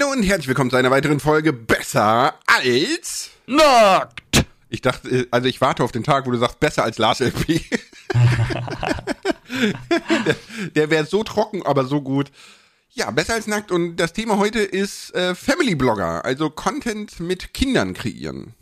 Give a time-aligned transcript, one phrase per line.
[0.00, 4.44] Hallöchen und herzlich willkommen zu einer weiteren Folge Besser als Nackt.
[4.68, 7.20] Ich dachte, äh, also ich warte auf den Tag, wo du sagst, besser als Lars
[7.20, 7.46] LP.
[10.26, 10.36] der
[10.74, 12.30] der wäre so trocken, aber so gut.
[12.92, 13.70] Ja, besser als nackt.
[13.70, 18.54] Und das Thema heute ist äh, Family Blogger, also Content mit Kindern kreieren.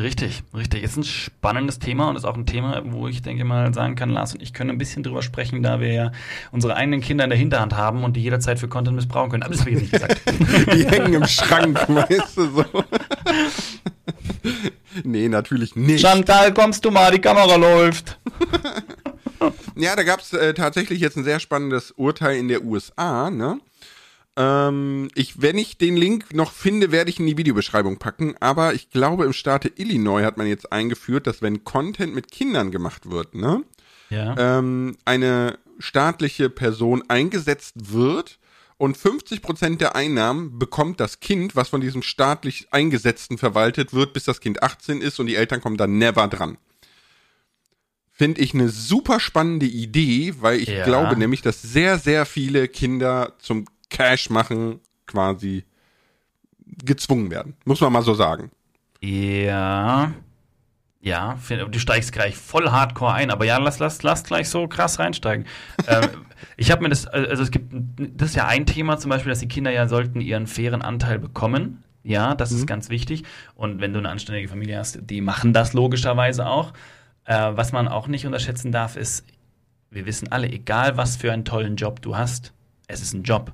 [0.00, 0.84] Richtig, richtig.
[0.84, 4.10] Ist ein spannendes Thema und ist auch ein Thema, wo ich denke mal sagen kann,
[4.10, 6.12] Lars und ich können ein bisschen drüber sprechen, da wir ja
[6.52, 9.42] unsere eigenen Kinder in der Hinterhand haben und die jederzeit für Content missbrauchen können.
[9.42, 10.20] Aber das habe ich jetzt nicht gesagt.
[10.72, 12.64] Die hängen im Schrank, weißt du so.
[15.02, 16.00] nee, natürlich nicht.
[16.00, 18.20] Chantal, kommst du mal, die Kamera läuft.
[19.74, 23.58] Ja, da gab es äh, tatsächlich jetzt ein sehr spannendes Urteil in der USA, ne?
[24.38, 28.36] Ähm, ich, wenn ich den Link noch finde, werde ich in die Videobeschreibung packen.
[28.38, 32.70] Aber ich glaube, im Staate Illinois hat man jetzt eingeführt, dass wenn Content mit Kindern
[32.70, 33.64] gemacht wird, ne,
[34.10, 34.36] Ja.
[34.38, 38.38] ähm, eine staatliche Person eingesetzt wird
[38.76, 44.22] und 50% der Einnahmen bekommt das Kind, was von diesem staatlich Eingesetzten verwaltet wird, bis
[44.24, 46.58] das Kind 18 ist und die Eltern kommen dann never dran.
[48.12, 50.84] Finde ich eine super spannende Idee, weil ich Ja.
[50.84, 55.64] glaube nämlich, dass sehr, sehr viele Kinder zum Cash machen quasi
[56.84, 57.54] gezwungen werden.
[57.64, 58.50] Muss man mal so sagen.
[59.00, 60.12] Ja.
[61.00, 64.98] Ja, du steigst gleich voll hardcore ein, aber ja, lass, lass, lass gleich so krass
[64.98, 65.46] reinsteigen.
[65.86, 66.08] ähm,
[66.56, 69.38] ich habe mir das, also es gibt, das ist ja ein Thema zum Beispiel, dass
[69.38, 71.84] die Kinder ja sollten ihren fairen Anteil bekommen.
[72.02, 73.22] Ja, das ist ganz wichtig.
[73.54, 76.72] Und wenn du eine anständige Familie hast, die machen das logischerweise auch.
[77.24, 79.24] Äh, was man auch nicht unterschätzen darf, ist,
[79.90, 82.52] wir wissen alle, egal was für einen tollen Job du hast,
[82.88, 83.52] es ist ein Job.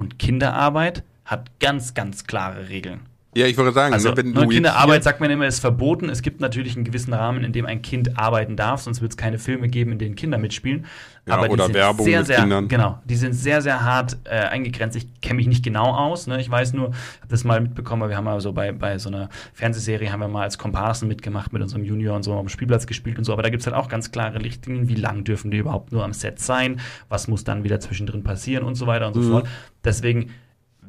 [0.00, 3.09] Und Kinderarbeit hat ganz, ganz klare Regeln.
[3.36, 5.60] Ja, ich würde sagen, Also ne, wenn ne, du jetzt Kinderarbeit, sagt man immer, ist
[5.60, 6.08] verboten.
[6.08, 9.16] Es gibt natürlich einen gewissen Rahmen, in dem ein Kind arbeiten darf, sonst wird es
[9.16, 10.86] keine Filme geben, in denen Kinder mitspielen.
[11.26, 12.66] Ja, Aber die oder sind Werbung sehr, mit sehr, Kindern.
[12.66, 14.96] Genau, die sind sehr, sehr hart äh, eingegrenzt.
[14.96, 16.26] Ich kenne mich nicht genau aus.
[16.26, 16.40] Ne?
[16.40, 19.10] Ich weiß nur, habe das mal mitbekommen, weil wir haben mal so bei, bei so
[19.10, 22.48] einer Fernsehserie haben wir mal als Komparsen mitgemacht mit unserem Junior und so auf dem
[22.48, 23.32] Spielplatz gespielt und so.
[23.32, 26.02] Aber da gibt es halt auch ganz klare Richtlinien, wie lang dürfen die überhaupt nur
[26.02, 29.30] am Set sein, was muss dann wieder zwischendrin passieren und so weiter und so Mhm.
[29.30, 29.48] fort.
[29.84, 30.30] Deswegen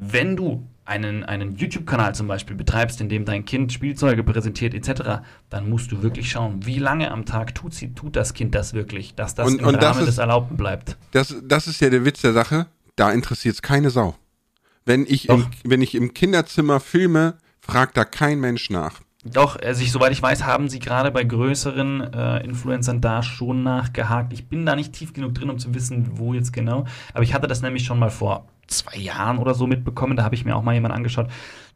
[0.04, 5.22] wenn du einen, einen YouTube-Kanal zum Beispiel betreibst, in dem dein Kind Spielzeuge präsentiert etc.,
[5.50, 8.74] dann musst du wirklich schauen, wie lange am Tag tut, sie, tut das Kind das
[8.74, 10.98] wirklich, dass das Und- im und das Rahmen ist- des Erlaubten bleibt.
[11.12, 12.68] Das, das ist ja der Witz der Sache.
[12.96, 14.16] Da interessiert es keine Sau.
[14.86, 19.00] Wenn ich, im, wenn ich im Kinderzimmer filme, fragt da kein Mensch nach.
[19.24, 23.62] Doch, also ich, soweit ich weiß, haben sie gerade bei größeren äh, Influencern da schon
[23.62, 24.34] nachgehakt.
[24.34, 26.86] Ich bin da nicht tief genug drin, um zu wissen, wo jetzt genau.
[27.14, 30.16] Aber ich hatte das nämlich schon mal vor zwei Jahren oder so mitbekommen.
[30.18, 31.28] Da habe ich mir auch mal jemanden angeschaut,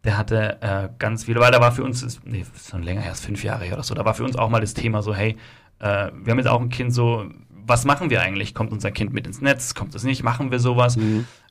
[0.04, 3.04] der hatte äh, ganz viele, weil da war für uns, ist- nee, ist schon länger,
[3.04, 5.14] erst fünf Jahre her oder so, da war für uns auch mal das Thema so,
[5.16, 5.36] hey,
[5.80, 7.26] äh, wir haben jetzt auch ein Kind so,
[7.68, 8.54] was machen wir eigentlich?
[8.54, 9.74] Kommt unser Kind mit ins Netz?
[9.74, 10.22] Kommt es nicht?
[10.22, 10.98] Machen wir sowas?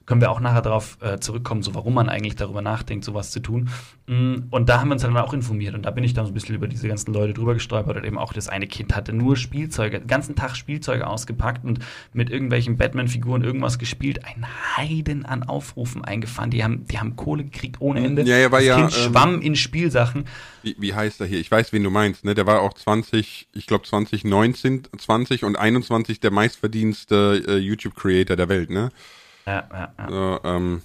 [0.06, 3.40] Können wir auch nachher darauf äh, zurückkommen, so warum man eigentlich darüber nachdenkt, sowas zu
[3.40, 3.70] tun.
[4.06, 5.74] Mm, Und da haben wir uns dann auch informiert.
[5.74, 7.96] Und da bin ich dann so ein bisschen über diese ganzen Leute drüber gestolpert.
[7.96, 11.78] Und eben auch das eine Kind hatte nur Spielzeuge, den ganzen Tag Spielzeuge ausgepackt und
[12.12, 14.26] mit irgendwelchen Batman-Figuren irgendwas gespielt.
[14.26, 16.50] Ein Heiden an Aufrufen eingefahren.
[16.50, 18.22] Die haben, die haben Kohle gekriegt ohne Ende.
[18.22, 20.24] Ja, ja, das ja, Kind ähm, schwamm in Spielsachen.
[20.62, 21.40] Wie, wie heißt er hier?
[21.40, 22.26] Ich weiß, wen du meinst.
[22.26, 22.34] Ne?
[22.34, 28.50] Der war auch 20, ich glaube 2019, 20 und 21 der meistverdienste äh, YouTube-Creator der
[28.50, 28.68] Welt.
[28.68, 28.90] Ne?
[29.46, 30.08] Ja, ja, ja.
[30.08, 30.82] So, ähm,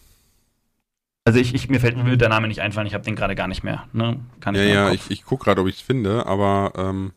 [1.25, 2.87] Also ich, ich, mir fällt mir der Name nicht einfallen.
[2.87, 3.87] Ich habe den gerade gar nicht mehr.
[3.93, 4.19] Ne?
[4.39, 4.95] Kann ja, im ja, Kopf.
[4.95, 7.13] ich, ich guck gerade, ob ich es finde, aber ähm,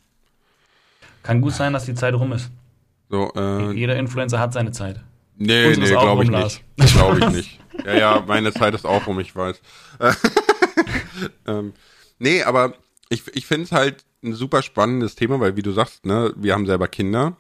[1.23, 2.51] Kann gut sein, dass die Zeit rum ist.
[3.11, 5.01] so, äh, Jeder Influencer hat seine Zeit.
[5.37, 6.65] nee, Unsere nee, glaube ich nicht.
[6.95, 7.59] Glaube ich nicht.
[7.87, 9.59] Ja, ja, meine Zeit ist auch rum, ich weiß.
[11.47, 11.73] ähm,
[12.19, 12.75] nee, aber
[13.09, 16.53] ich, ich finde es halt ein super spannendes Thema, weil wie du sagst, ne, wir
[16.53, 17.37] haben selber Kinder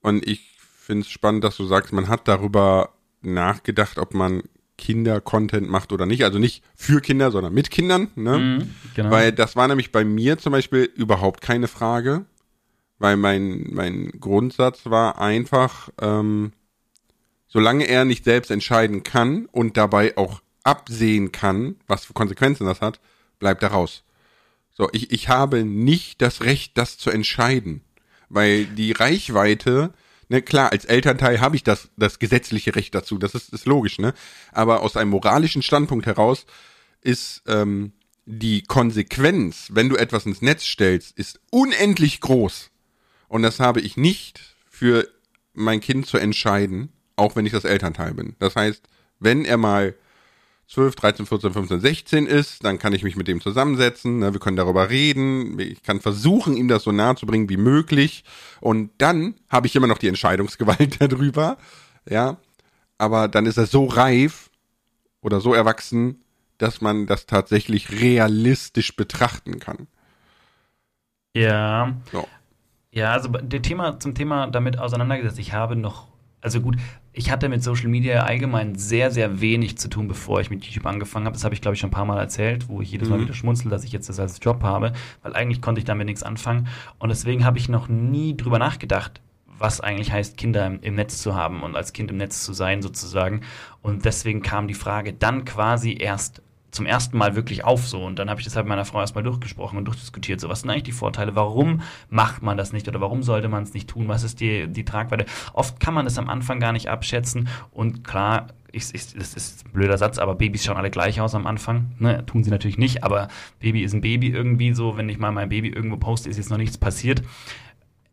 [0.00, 2.88] und ich finde es spannend, dass du sagst, man hat darüber
[3.22, 4.42] nachgedacht, ob man
[4.76, 6.24] Kinder-Content macht oder nicht.
[6.24, 8.08] Also nicht für Kinder, sondern mit Kindern.
[8.16, 8.38] Ne?
[8.38, 9.10] Mhm, genau.
[9.10, 12.24] Weil das war nämlich bei mir zum Beispiel überhaupt keine Frage,
[12.98, 16.52] weil mein, mein Grundsatz war einfach, ähm,
[17.46, 22.80] solange er nicht selbst entscheiden kann und dabei auch absehen kann, was für Konsequenzen das
[22.80, 23.00] hat,
[23.38, 24.04] bleibt er raus.
[24.72, 27.82] So, ich, ich habe nicht das Recht, das zu entscheiden,
[28.28, 29.92] weil die Reichweite,
[30.30, 33.98] ne, klar, als Elternteil habe ich das, das gesetzliche Recht dazu, das ist, ist logisch,
[33.98, 34.14] ne,
[34.52, 36.46] aber aus einem moralischen Standpunkt heraus
[37.02, 37.92] ist ähm,
[38.24, 42.70] die Konsequenz, wenn du etwas ins Netz stellst, ist unendlich groß.
[43.28, 45.08] Und das habe ich nicht für
[45.52, 48.36] mein Kind zu entscheiden, auch wenn ich das Elternteil bin.
[48.38, 48.82] Das heißt,
[49.18, 49.94] wenn er mal
[50.70, 54.38] 12, 13, 14, 15, 16 ist, dann kann ich mich mit dem zusammensetzen, ne, wir
[54.38, 58.22] können darüber reden, ich kann versuchen, ihm das so nahe zu bringen wie möglich
[58.60, 61.58] und dann habe ich immer noch die Entscheidungsgewalt darüber,
[62.08, 62.36] ja,
[62.98, 64.50] aber dann ist er so reif
[65.22, 66.22] oder so erwachsen,
[66.58, 69.88] dass man das tatsächlich realistisch betrachten kann.
[71.34, 71.96] Ja.
[72.12, 72.28] So.
[72.92, 75.38] Ja, also Thema zum Thema damit auseinandergesetzt.
[75.38, 76.08] Ich habe noch,
[76.40, 76.76] also gut,
[77.12, 80.86] ich hatte mit Social Media allgemein sehr, sehr wenig zu tun, bevor ich mit YouTube
[80.86, 81.34] angefangen habe.
[81.34, 83.22] Das habe ich, glaube ich, schon ein paar Mal erzählt, wo ich jedes Mal mhm.
[83.22, 84.92] wieder schmunzel, dass ich jetzt das als Job habe,
[85.22, 86.68] weil eigentlich konnte ich damit nichts anfangen.
[86.98, 89.20] Und deswegen habe ich noch nie drüber nachgedacht,
[89.58, 92.52] was eigentlich heißt, Kinder im, im, Netz zu haben und als Kind im Netz zu
[92.52, 93.42] sein, sozusagen.
[93.82, 98.04] Und deswegen kam die Frage dann quasi erst zum ersten Mal wirklich auf so.
[98.04, 100.40] Und dann habe ich das halt mit meiner Frau erstmal durchgesprochen und durchdiskutiert.
[100.40, 101.34] So, was sind eigentlich die Vorteile?
[101.34, 104.08] Warum macht man das nicht oder warum sollte man es nicht tun?
[104.08, 105.26] Was ist die, die Tragweite?
[105.52, 107.48] Oft kann man das am Anfang gar nicht abschätzen.
[107.72, 111.34] Und klar, ich, ich, das ist ein blöder Satz, aber Babys schauen alle gleich aus
[111.34, 111.92] am Anfang.
[111.98, 113.28] Ne, tun sie natürlich nicht, aber
[113.58, 114.96] Baby ist ein Baby irgendwie so.
[114.96, 117.22] Wenn ich mal mein Baby irgendwo poste, ist jetzt noch nichts passiert.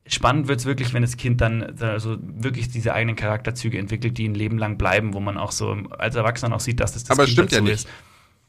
[0.10, 4.28] Spannend wird es wirklich, wenn das Kind dann also wirklich diese eigenen Charakterzüge entwickelt, die
[4.28, 7.18] ein Leben lang bleiben, wo man auch so als Erwachsener auch sieht, dass das das
[7.18, 7.74] aber Kind stimmt ja nicht.
[7.74, 7.90] ist.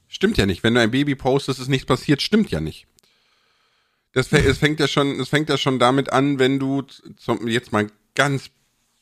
[0.09, 0.63] Stimmt ja nicht.
[0.63, 2.87] Wenn du ein Baby postest, ist nichts passiert, stimmt ja nicht.
[4.13, 6.83] Das, es fängt ja schon, es fängt ja schon damit an, wenn du
[7.17, 8.51] zum, jetzt mal ganz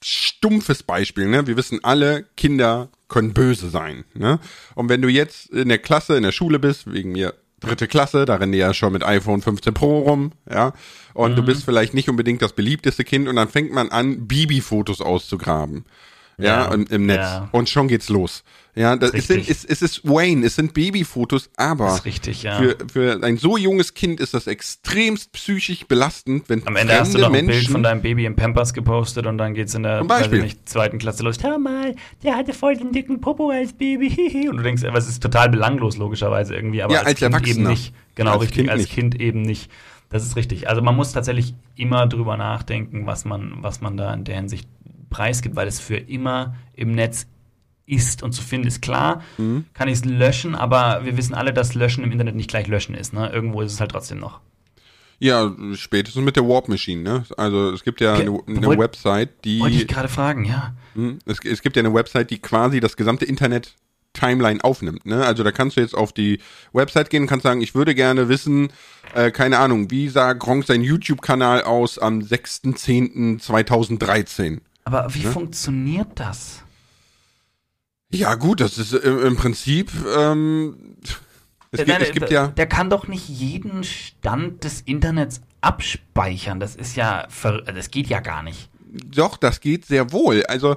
[0.03, 1.47] stumpfes Beispiel, ne?
[1.47, 4.41] Wir wissen alle, Kinder können böse sein, ne?
[4.75, 8.25] Und wenn du jetzt in der Klasse, in der Schule bist, wegen mir dritte Klasse,
[8.26, 10.75] da rennen die ja schon mit iPhone 15 Pro rum, ja.
[11.14, 11.37] Und mhm.
[11.37, 15.85] du bist vielleicht nicht unbedingt das beliebteste Kind und dann fängt man an, Bibi-Fotos auszugraben.
[16.38, 17.19] Ja, ja im, im Netz.
[17.19, 17.49] Ja.
[17.53, 18.44] Und schon geht's los.
[18.77, 22.59] Ja, das ist, es, es ist Wayne, es sind Babyfotos, aber ist richtig, ja.
[22.59, 27.15] für, für ein so junges Kind ist das extremst psychisch belastend, wenn Am Ende hast
[27.15, 30.05] du noch ein Bild von deinem Baby im Pampers gepostet und dann geht's in der
[30.31, 31.38] nicht, zweiten Klasse los.
[31.43, 34.47] Hör mal, der hatte voll den dicken Popo als Baby.
[34.50, 37.56] Und du denkst, was ist total belanglos, logischerweise irgendwie, aber ja, als, als Kind Erwachsener.
[37.56, 37.94] eben nicht.
[38.15, 39.71] Genau, als richtig, kind als Kind eben nicht.
[40.11, 40.69] Das ist richtig.
[40.69, 44.69] Also man muss tatsächlich immer drüber nachdenken, was man, was man da in der Hinsicht
[45.11, 47.26] preisgibt, weil es für immer im Netz
[47.87, 48.82] ist und zu finden ist.
[48.82, 49.64] Klar, mhm.
[49.75, 52.94] kann ich es löschen, aber wir wissen alle, dass Löschen im Internet nicht gleich Löschen
[52.94, 53.12] ist.
[53.12, 53.31] Ne?
[53.31, 54.41] Irgendwo ist es halt trotzdem noch.
[55.19, 57.25] Ja, spätestens mit der Warp Machine, ne?
[57.38, 59.61] Also es gibt ja eine, eine Wollt, Website, die.
[59.61, 60.75] Wollte ich gerade fragen, ja.
[60.94, 63.75] Hm, es, es gibt ja eine Website, die quasi das gesamte Internet
[64.17, 65.06] Timeline aufnimmt.
[65.06, 65.25] Ne?
[65.25, 66.41] Also da kannst du jetzt auf die
[66.73, 68.73] Website gehen und kannst sagen, ich würde gerne wissen,
[69.14, 74.61] äh, keine Ahnung, wie sah Gronk sein YouTube-Kanal aus am 6.10.2013?
[74.87, 75.33] Aber wie ne?
[75.33, 76.62] funktioniert das?
[78.12, 79.91] Ja, gut, das ist im, im Prinzip.
[80.17, 80.97] Ähm,
[81.73, 82.47] es, gibt, es gibt ja.
[82.47, 86.61] Der kann doch nicht jeden Stand des Internets abspeichern.
[86.61, 87.27] Das ist ja,
[87.67, 88.71] das geht ja gar nicht.
[88.88, 90.44] Doch, das geht sehr wohl.
[90.44, 90.77] Also.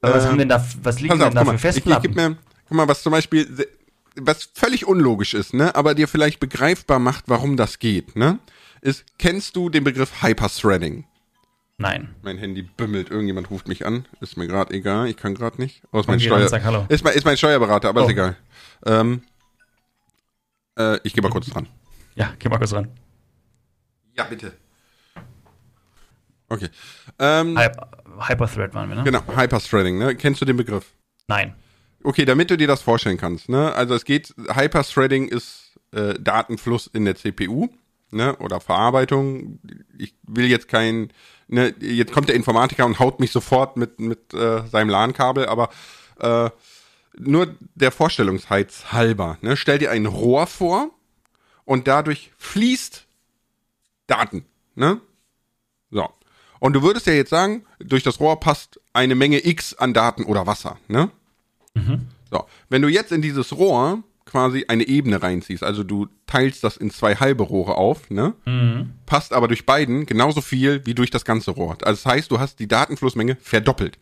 [0.00, 2.06] Aber was haben denn da, was liegen auf, denn da für Festplatten?
[2.06, 3.68] Ich, ich mir, guck mal, was zum Beispiel,
[4.16, 8.38] was völlig unlogisch ist, ne, aber dir vielleicht begreifbar macht, warum das geht, ne,
[8.80, 11.04] ist, kennst du den Begriff Hyperthreading?
[11.80, 12.14] Nein.
[12.20, 14.04] Mein Handy bimmelt, irgendjemand ruft mich an.
[14.20, 15.82] Ist mir gerade egal, ich kann gerade nicht.
[15.92, 16.84] Aus mein Steuer Hallo.
[16.90, 18.04] Ist, mein, ist mein Steuerberater, aber oh.
[18.04, 18.36] ist egal.
[18.84, 19.22] Ähm,
[20.78, 21.66] äh, ich gehe mal kurz dran.
[22.16, 22.88] Ja, geh mal kurz dran.
[24.14, 24.52] Ja, bitte.
[26.50, 26.68] Okay.
[27.18, 27.58] Ähm,
[28.28, 29.04] Hyperthread waren wir, ne?
[29.04, 30.14] Genau, Hyperthreading, ne?
[30.16, 30.92] Kennst du den Begriff?
[31.28, 31.54] Nein.
[32.02, 33.72] Okay, damit du dir das vorstellen kannst, ne?
[33.72, 37.70] Also es geht, Hyperthreading ist äh, Datenfluss in der CPU,
[38.10, 38.36] ne?
[38.36, 39.60] Oder Verarbeitung.
[39.98, 41.12] Ich will jetzt kein
[41.50, 45.68] ne, jetzt kommt der Informatiker und haut mich sofort mit, mit äh, seinem LAN-Kabel, aber
[46.18, 46.50] äh,
[47.18, 49.36] nur der Vorstellungsheiz halber.
[49.42, 49.56] Ne?
[49.56, 50.90] Stell dir ein Rohr vor
[51.64, 53.06] und dadurch fließt
[54.06, 54.44] Daten.
[54.74, 55.00] Ne?
[55.90, 56.08] So.
[56.60, 60.24] Und du würdest ja jetzt sagen, durch das Rohr passt eine Menge X an Daten
[60.24, 60.78] oder Wasser.
[60.88, 61.10] Ne?
[61.74, 62.08] Mhm.
[62.30, 62.46] So.
[62.68, 65.62] Wenn du jetzt in dieses Rohr quasi eine Ebene reinziehst.
[65.62, 68.34] Also du teilst das in zwei halbe Rohre auf, ne?
[68.46, 68.90] Mhm.
[69.06, 71.76] Passt aber durch beiden genauso viel wie durch das ganze Rohr.
[71.82, 73.98] Also das heißt, du hast die Datenflussmenge verdoppelt.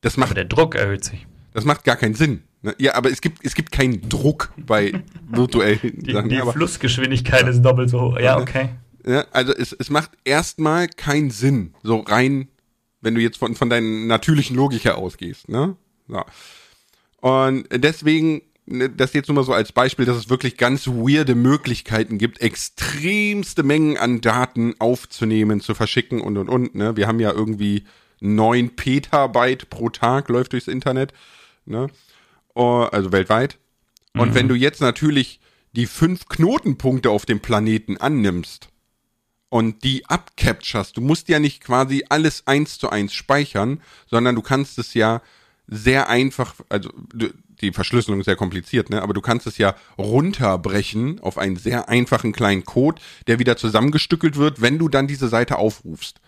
[0.00, 1.26] Das macht, aber der Druck erhöht sich.
[1.52, 2.42] Das macht gar keinen Sinn.
[2.62, 2.74] Ne?
[2.78, 4.92] Ja, aber es gibt, es gibt keinen Druck bei
[5.28, 6.28] virtuellen die, Sachen.
[6.28, 7.48] Die aber, Flussgeschwindigkeit ja.
[7.48, 8.18] ist doppelt so hoch.
[8.18, 8.70] Ja, okay.
[9.06, 12.48] Ja, also es, es macht erstmal keinen Sinn, so rein,
[13.00, 15.48] wenn du jetzt von, von deiner natürlichen Logik her ausgehst.
[15.48, 15.76] Ne?
[16.08, 16.24] So.
[17.20, 22.18] Und deswegen das jetzt nur mal so als Beispiel, dass es wirklich ganz weirde Möglichkeiten
[22.18, 26.74] gibt, extremste Mengen an Daten aufzunehmen, zu verschicken und und und.
[26.74, 26.96] Ne?
[26.96, 27.84] Wir haben ja irgendwie
[28.20, 31.12] neun Petabyte pro Tag läuft durchs Internet,
[31.64, 31.88] ne?
[32.54, 33.58] Oh, also weltweit.
[34.14, 34.34] Und mhm.
[34.34, 35.40] wenn du jetzt natürlich
[35.72, 38.70] die fünf Knotenpunkte auf dem Planeten annimmst
[39.50, 44.42] und die abcapturest, du musst ja nicht quasi alles eins zu eins speichern, sondern du
[44.42, 45.20] kannst es ja
[45.66, 46.90] sehr einfach, also
[47.60, 49.02] die Verschlüsselung sehr kompliziert, ne?
[49.02, 54.36] aber du kannst es ja runterbrechen auf einen sehr einfachen kleinen Code, der wieder zusammengestückelt
[54.36, 56.20] wird, wenn du dann diese Seite aufrufst.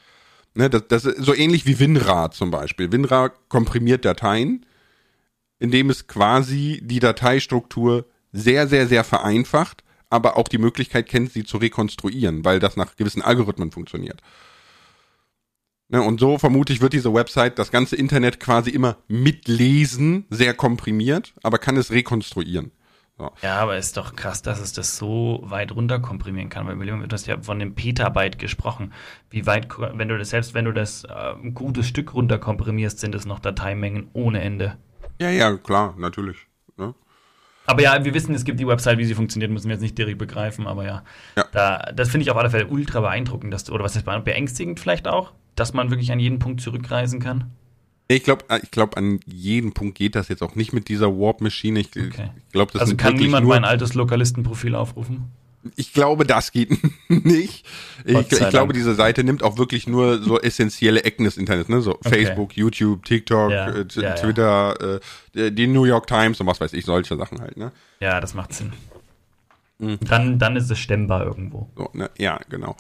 [0.55, 0.71] Ne?
[0.71, 2.91] Das, das ist so ähnlich wie WinRAR zum Beispiel.
[2.93, 4.65] WinRAR komprimiert Dateien,
[5.59, 11.45] indem es quasi die Dateistruktur sehr, sehr, sehr vereinfacht, aber auch die Möglichkeit kennt, sie
[11.45, 14.23] zu rekonstruieren, weil das nach gewissen Algorithmen funktioniert.
[15.91, 20.53] Ne, und so vermute ich, wird diese Website das ganze Internet quasi immer mitlesen, sehr
[20.53, 22.73] komprimiert, aber kann es rekonstruieren.
[23.17, 23.33] So.
[23.43, 27.09] Ja, aber ist doch krass, dass es das so weit runter komprimieren kann, weil du
[27.11, 28.93] hast ja von dem Petabyte gesprochen.
[29.31, 33.01] Wie weit, wenn du das, selbst wenn du das äh, ein gutes Stück runter komprimierst,
[33.01, 34.77] sind es noch Dateimengen ohne Ende.
[35.21, 36.47] Ja, ja, klar, natürlich.
[36.77, 36.95] Ne?
[37.67, 39.99] Aber ja, wir wissen, es gibt die Website, wie sie funktioniert, müssen wir jetzt nicht
[39.99, 41.03] direkt begreifen, aber ja.
[41.37, 41.45] ja.
[41.51, 44.79] Da, das finde ich auf alle Fälle ultra beeindruckend, dass du, oder was ist beängstigend
[44.79, 47.51] vielleicht auch, dass man wirklich an jeden Punkt zurückreisen kann?
[48.09, 51.09] Ich glaube, äh, ich glaube, an jedem Punkt geht das jetzt auch nicht mit dieser
[51.09, 51.81] Warp-Maschine.
[51.81, 52.31] Ich, okay.
[52.37, 55.31] ich glaube, das Also kann niemand mein altes Lokalistenprofil aufrufen?
[55.77, 56.71] Ich glaube, das geht
[57.09, 57.67] nicht.
[58.05, 61.83] Ich, ich glaube, diese Seite nimmt auch wirklich nur so essentielle Ecken des Internets, ne?
[61.83, 62.09] So okay.
[62.09, 63.69] Facebook, YouTube, TikTok, ja.
[63.69, 65.01] Äh, ja, Twitter,
[65.35, 65.43] ja.
[65.43, 67.73] Äh, die New York Times und was weiß ich, solche Sachen halt, ne?
[68.01, 68.73] Ja, das macht Sinn.
[69.79, 69.99] Mhm.
[70.01, 71.69] Dann, dann ist es stemmbar irgendwo.
[71.77, 72.11] So, ne?
[72.17, 72.77] Ja, genau.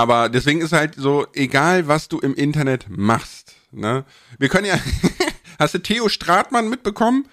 [0.00, 4.06] Aber deswegen ist halt so, egal was du im Internet machst, ne?
[4.38, 4.78] Wir können ja,
[5.58, 7.28] hast du Theo Stratmann mitbekommen?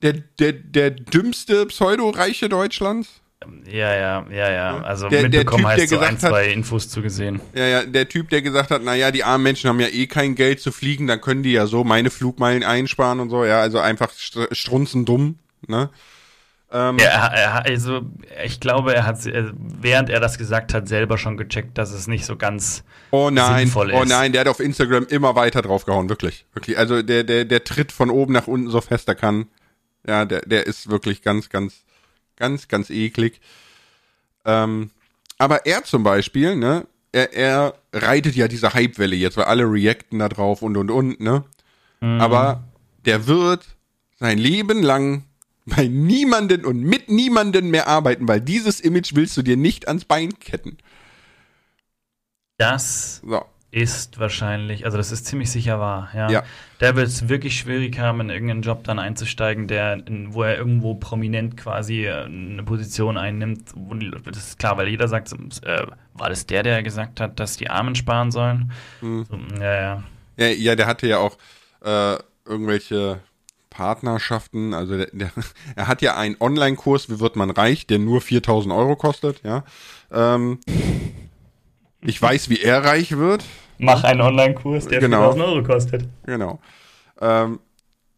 [0.00, 3.20] Der, der, der dümmste Pseudo-Reiche Deutschlands?
[3.66, 4.80] Ja, ja, ja, ja.
[4.82, 7.40] Also der, mitbekommen der typ, heißt so ein, zwei hat, Infos zu gesehen.
[7.52, 10.36] Ja, ja, der Typ, der gesagt hat, naja, die armen Menschen haben ja eh kein
[10.36, 13.80] Geld zu fliegen, dann können die ja so meine Flugmeilen einsparen und so, ja, also
[13.80, 14.12] einfach
[14.52, 15.90] strunzendumm, ne?
[16.74, 18.02] Ähm, ja, er, also
[18.44, 22.26] ich glaube, er hat, während er das gesagt hat, selber schon gecheckt, dass es nicht
[22.26, 24.02] so ganz oh nein, sinnvoll oh ist.
[24.02, 26.46] Oh nein, der hat auf Instagram immer weiter draufgehauen, wirklich.
[26.52, 26.76] Wirklich.
[26.76, 29.46] Also der, der, der tritt von oben nach unten so fest er kann.
[30.04, 31.84] Ja, der, der ist wirklich ganz, ganz,
[32.34, 33.40] ganz, ganz eklig.
[34.44, 34.90] Ähm,
[35.38, 40.18] aber er zum Beispiel, ne, er, er reitet ja diese Hypewelle jetzt, weil alle reacten
[40.18, 41.44] da drauf und und und, ne?
[42.00, 42.20] Mhm.
[42.20, 42.64] Aber
[43.04, 43.64] der wird
[44.18, 45.22] sein Leben lang
[45.66, 50.04] bei niemanden und mit niemanden mehr arbeiten, weil dieses Image willst du dir nicht ans
[50.04, 50.76] Bein ketten.
[52.58, 53.44] Das so.
[53.70, 56.30] ist wahrscheinlich, also das ist ziemlich sicher wahr, ja.
[56.30, 56.42] ja.
[56.80, 60.94] Der wird es wirklich schwierig haben, in irgendeinen Job dann einzusteigen, der, wo er irgendwo
[60.94, 63.72] prominent quasi äh, eine Position einnimmt.
[64.26, 67.70] das ist klar, weil jeder sagt, äh, war das der, der gesagt hat, dass die
[67.70, 68.70] Armen sparen sollen?
[69.00, 69.24] Mhm.
[69.24, 70.02] So, ja, ja.
[70.36, 70.76] ja, ja.
[70.76, 71.38] der hatte ja auch
[71.82, 73.20] äh, irgendwelche
[73.74, 75.30] Partnerschaften, also der, der,
[75.76, 79.64] er hat ja einen Online-Kurs, wie wird man reich, der nur 4000 Euro kostet, ja.
[80.12, 80.60] Ähm,
[82.00, 83.44] ich weiß, wie er reich wird.
[83.78, 85.32] Mach einen Online-Kurs, der genau.
[85.32, 86.08] 4000 Euro kostet.
[86.24, 86.60] Genau.
[87.20, 87.58] Ähm,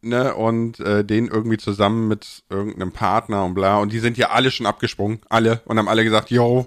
[0.03, 3.79] ne, und äh, den irgendwie zusammen mit irgendeinem Partner und bla.
[3.79, 6.67] Und die sind ja alle schon abgesprungen, alle, und haben alle gesagt, yo,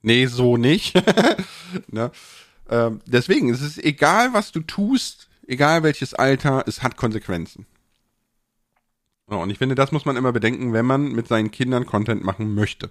[0.00, 0.94] nee, so nicht.
[1.88, 2.10] ne?
[2.70, 7.66] ähm, deswegen, es ist egal, was du tust, egal welches Alter, es hat Konsequenzen.
[9.38, 12.54] Und ich finde, das muss man immer bedenken, wenn man mit seinen Kindern Content machen
[12.54, 12.90] möchte.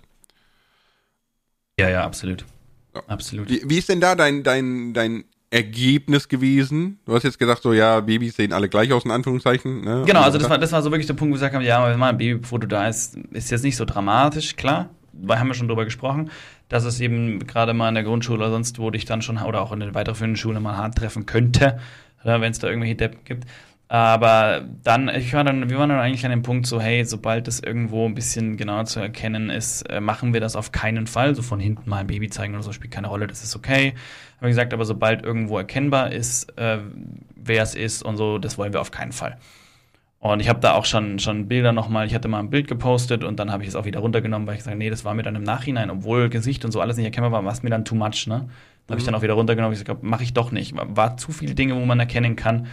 [1.79, 2.45] Ja, ja, absolut.
[2.93, 3.01] So.
[3.07, 3.50] Absolut.
[3.50, 7.00] Wie, wie, ist denn da dein, dein, dein Ergebnis gewesen?
[7.05, 9.81] Du hast jetzt gesagt, so, ja, Babys sehen alle gleich aus, in Anführungszeichen.
[9.81, 10.03] Ne?
[10.05, 11.89] Genau, also das war, das war so wirklich der Punkt, wo wir gesagt haben, ja,
[11.89, 14.89] wenn mal ein Babyfoto da ist, ist jetzt nicht so dramatisch, klar.
[15.13, 16.31] Da haben wir schon drüber gesprochen,
[16.69, 19.62] dass es eben gerade mal in der Grundschule oder sonst wo dich dann schon, oder
[19.62, 21.79] auch in der weiterführenden Schule mal hart treffen könnte,
[22.24, 23.45] wenn es da irgendwelche Deppen gibt.
[23.91, 27.50] Aber dann, ich war dann, wir waren dann eigentlich an dem Punkt so, hey, sobald
[27.50, 31.36] es irgendwo ein bisschen genauer zu erkennen ist, äh, machen wir das auf keinen Fall.
[31.36, 33.93] So von hinten mal ein Baby zeigen oder so spielt keine Rolle, das ist okay.
[34.39, 36.77] Haben gesagt, aber sobald irgendwo erkennbar ist, äh,
[37.36, 39.38] wer es ist und so, das wollen wir auf keinen Fall.
[40.19, 43.25] Und ich habe da auch schon, schon Bilder nochmal, ich hatte mal ein Bild gepostet
[43.25, 45.24] und dann habe ich es auch wieder runtergenommen, weil ich gesagt nee, das war mir
[45.24, 47.83] dann im Nachhinein, obwohl Gesicht und so alles nicht erkennbar war, war es mir dann
[47.83, 48.36] too much, ne?
[48.36, 48.48] Da mhm.
[48.88, 50.75] habe ich dann auch wieder runtergenommen, ich gesagt, mache ich doch nicht.
[50.77, 52.67] War zu viele Dinge, wo man erkennen kann,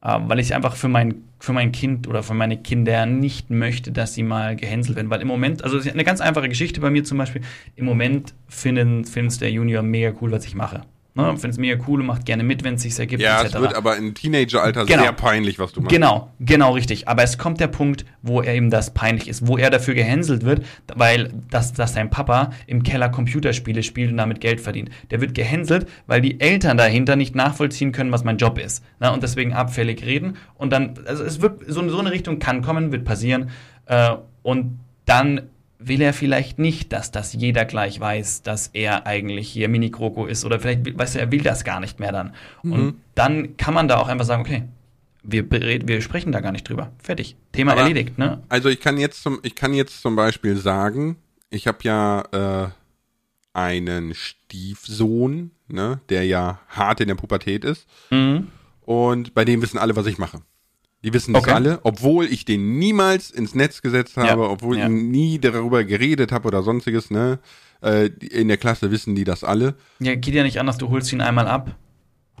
[0.00, 4.14] weil ich einfach für mein, für mein Kind oder für meine Kinder nicht möchte, dass
[4.14, 5.10] sie mal gehänselt werden.
[5.10, 7.42] Weil im Moment, also eine ganz einfache Geschichte bei mir zum Beispiel,
[7.76, 10.82] im Moment finden es der Junior mega cool, was ich mache.
[11.18, 11.36] Ne?
[11.36, 13.20] Finde es mega cool und macht gerne mit, wenn es sich ergibt.
[13.20, 13.54] Ja, etc.
[13.56, 15.02] es wird aber im Teenageralter genau.
[15.02, 15.92] sehr peinlich, was du machst.
[15.92, 17.08] Genau, genau richtig.
[17.08, 20.44] Aber es kommt der Punkt, wo er eben das peinlich ist, wo er dafür gehänselt
[20.44, 24.90] wird, weil das, dass sein Papa im Keller Computerspiele spielt und damit Geld verdient.
[25.10, 28.84] Der wird gehänselt, weil die Eltern dahinter nicht nachvollziehen können, was mein Job ist.
[29.00, 29.10] Ne?
[29.12, 30.36] Und deswegen abfällig reden.
[30.54, 33.50] Und dann, also es wird, so, so eine Richtung kann kommen, wird passieren.
[33.86, 35.48] Äh, und dann
[35.78, 40.44] will er vielleicht nicht, dass das jeder gleich weiß, dass er eigentlich hier Mini-Kroko ist
[40.44, 42.34] oder vielleicht weiß er, er will das gar nicht mehr dann.
[42.62, 42.72] Mhm.
[42.72, 44.64] Und dann kann man da auch einfach sagen, okay,
[45.22, 46.92] wir, wir sprechen da gar nicht drüber.
[46.98, 47.36] Fertig.
[47.52, 48.42] Thema Aber, erledigt, ne?
[48.48, 51.16] Also ich kann jetzt zum, ich kann jetzt zum Beispiel sagen,
[51.50, 52.68] ich habe ja äh,
[53.52, 57.86] einen Stiefsohn, ne, der ja hart in der Pubertät ist.
[58.10, 58.48] Mhm.
[58.80, 60.40] Und bei dem wissen alle, was ich mache.
[61.04, 61.52] Die wissen das Okay.
[61.52, 64.84] alle, obwohl ich den niemals ins Netz gesetzt habe, Ja, obwohl ja.
[64.86, 67.38] ich nie darüber geredet habe oder sonstiges, ne?
[67.80, 69.76] Äh, in der Klasse wissen die das alle.
[70.00, 71.76] Ja, geht ja nicht anders, du holst ihn einmal ab.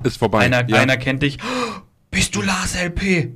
[0.02, 0.40] Ist vorbei.
[0.40, 0.76] Einer, ja.
[0.80, 1.38] einer kennt dich.
[1.42, 3.30] Oh, bist du Lars LP?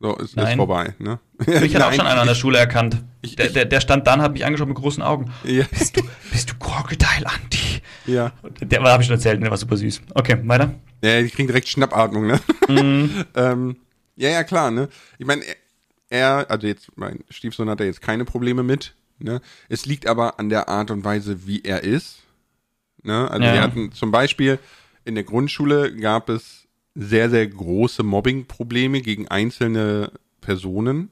[0.00, 1.18] So, ist, ist vorbei, ne?
[1.46, 3.02] Mich hat auch schon einer an der Schule erkannt.
[3.22, 5.30] Ich- der, der, der stand dann, hat mich angeschaut mit großen Augen.
[5.44, 6.02] Ja, Bist du,
[6.32, 7.82] bist du Crocodile Andy?
[8.06, 8.32] ja.
[8.60, 10.00] Der habe ich schon erzählt, der war super süß.
[10.14, 10.74] Okay, weiter.
[11.02, 12.40] Ja, die kriegen direkt Schnappatmung, ne?
[12.68, 13.24] Mhm.
[13.34, 13.76] ähm,
[14.16, 14.88] ja, ja, klar, ne?
[15.18, 15.42] Ich meine,
[16.08, 19.40] er, also jetzt, mein Stiefsohn hat da jetzt keine Probleme mit, ne?
[19.68, 22.18] Es liegt aber an der Art und Weise, wie er ist.
[23.02, 23.30] Ne?
[23.30, 23.54] Also Ja.
[23.54, 24.58] wir hatten zum Beispiel
[25.04, 31.10] in der Grundschule gab es sehr, sehr große Mobbing-Probleme gegen einzelne Personen.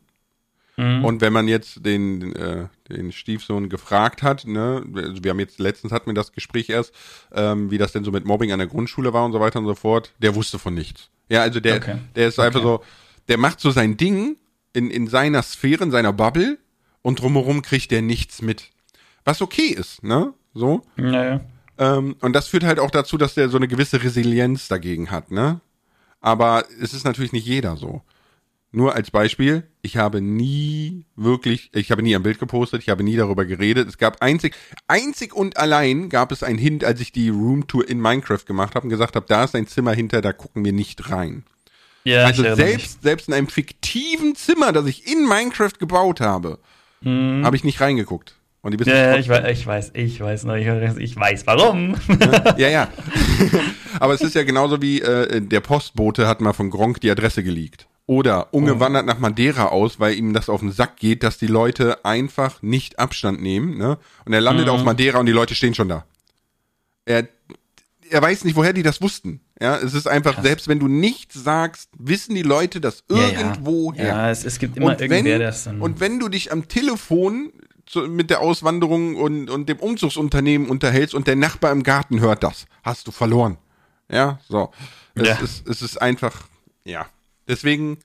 [0.76, 1.04] Mhm.
[1.04, 5.58] Und wenn man jetzt den, äh, den Stiefsohn gefragt hat, ne, also wir haben jetzt
[5.58, 6.94] letztens hatten wir das Gespräch erst,
[7.32, 9.66] ähm, wie das denn so mit Mobbing an der Grundschule war und so weiter und
[9.66, 11.10] so fort, der wusste von nichts.
[11.28, 11.96] Ja, also der, Okay.
[12.16, 12.68] der ist einfach Okay.
[12.68, 12.84] so,
[13.28, 14.36] der macht so sein Ding
[14.72, 16.58] in, in seiner Sphäre, in seiner Bubble
[17.02, 18.70] und drumherum kriegt der nichts mit.
[19.24, 20.32] Was okay ist, ne?
[20.54, 20.82] So.
[20.96, 21.40] Ja, ja.
[21.78, 25.30] Ähm, und das führt halt auch dazu, dass der so eine gewisse Resilienz dagegen hat,
[25.30, 25.60] ne?
[26.20, 28.02] Aber es ist natürlich nicht jeder so.
[28.74, 33.02] Nur als Beispiel, ich habe nie wirklich, ich habe nie ein Bild gepostet, ich habe
[33.02, 33.86] nie darüber geredet.
[33.86, 34.56] Es gab einzig,
[34.88, 38.84] einzig und allein gab es einen Hint, als ich die Roomtour in Minecraft gemacht habe
[38.84, 41.44] und gesagt habe, da ist ein Zimmer hinter, da gucken wir nicht rein.
[42.04, 42.72] ja Also erinnere mich.
[42.72, 46.58] selbst, selbst in einem fiktiven Zimmer, das ich in Minecraft gebaut habe,
[47.04, 48.36] habe ich nicht reingeguckt.
[48.62, 48.88] Und die.
[48.88, 50.66] Ja, ich weiß, ich weiß, ich weiß, noch, ich,
[50.98, 51.96] ich weiß warum.
[52.56, 52.88] Ja, ja.
[54.00, 57.42] Aber es ist ja genauso wie äh, der Postbote hat mal von Gronk die Adresse
[57.42, 57.88] geleakt.
[58.12, 58.80] Oder Unge Oh.
[58.80, 62.60] wandert nach Madeira aus, weil ihm das auf den Sack geht, dass die Leute einfach
[62.62, 63.78] nicht Abstand nehmen.
[63.78, 63.96] Ne?
[64.26, 64.72] Und er landet Mhm.
[64.72, 66.04] auf Madeira und die Leute stehen schon da.
[67.06, 67.26] Er,
[68.10, 69.40] er weiß nicht, woher die das wussten.
[69.60, 70.44] Ja, es ist einfach, Krass.
[70.44, 73.28] selbst wenn du nichts sagst, wissen die Leute das Ja, ja.
[73.40, 74.06] irgendwo her.
[74.08, 75.80] Ja, es, es gibt immer und irgendwer, wenn, der es dann.
[75.80, 77.50] und wenn du dich am Telefon
[77.86, 82.42] zu, mit der Auswanderung und, und dem Umzugsunternehmen unterhältst und der Nachbar im Garten hört
[82.42, 83.56] das, hast du verloren.
[84.10, 84.70] Ja, so.
[85.14, 85.34] Es, Ja.
[85.36, 86.42] ist, es ist einfach,
[86.84, 87.06] ja.
[87.48, 87.98] Deswegen,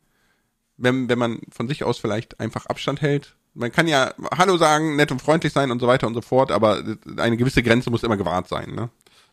[0.77, 4.95] wenn, wenn man von sich aus vielleicht einfach Abstand hält, man kann ja Hallo sagen,
[4.95, 6.83] nett und freundlich sein und so weiter und so fort, aber
[7.17, 8.89] eine gewisse Grenze muss immer gewahrt sein, ne?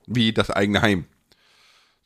[0.06, 1.04] Wie das eigene Heim.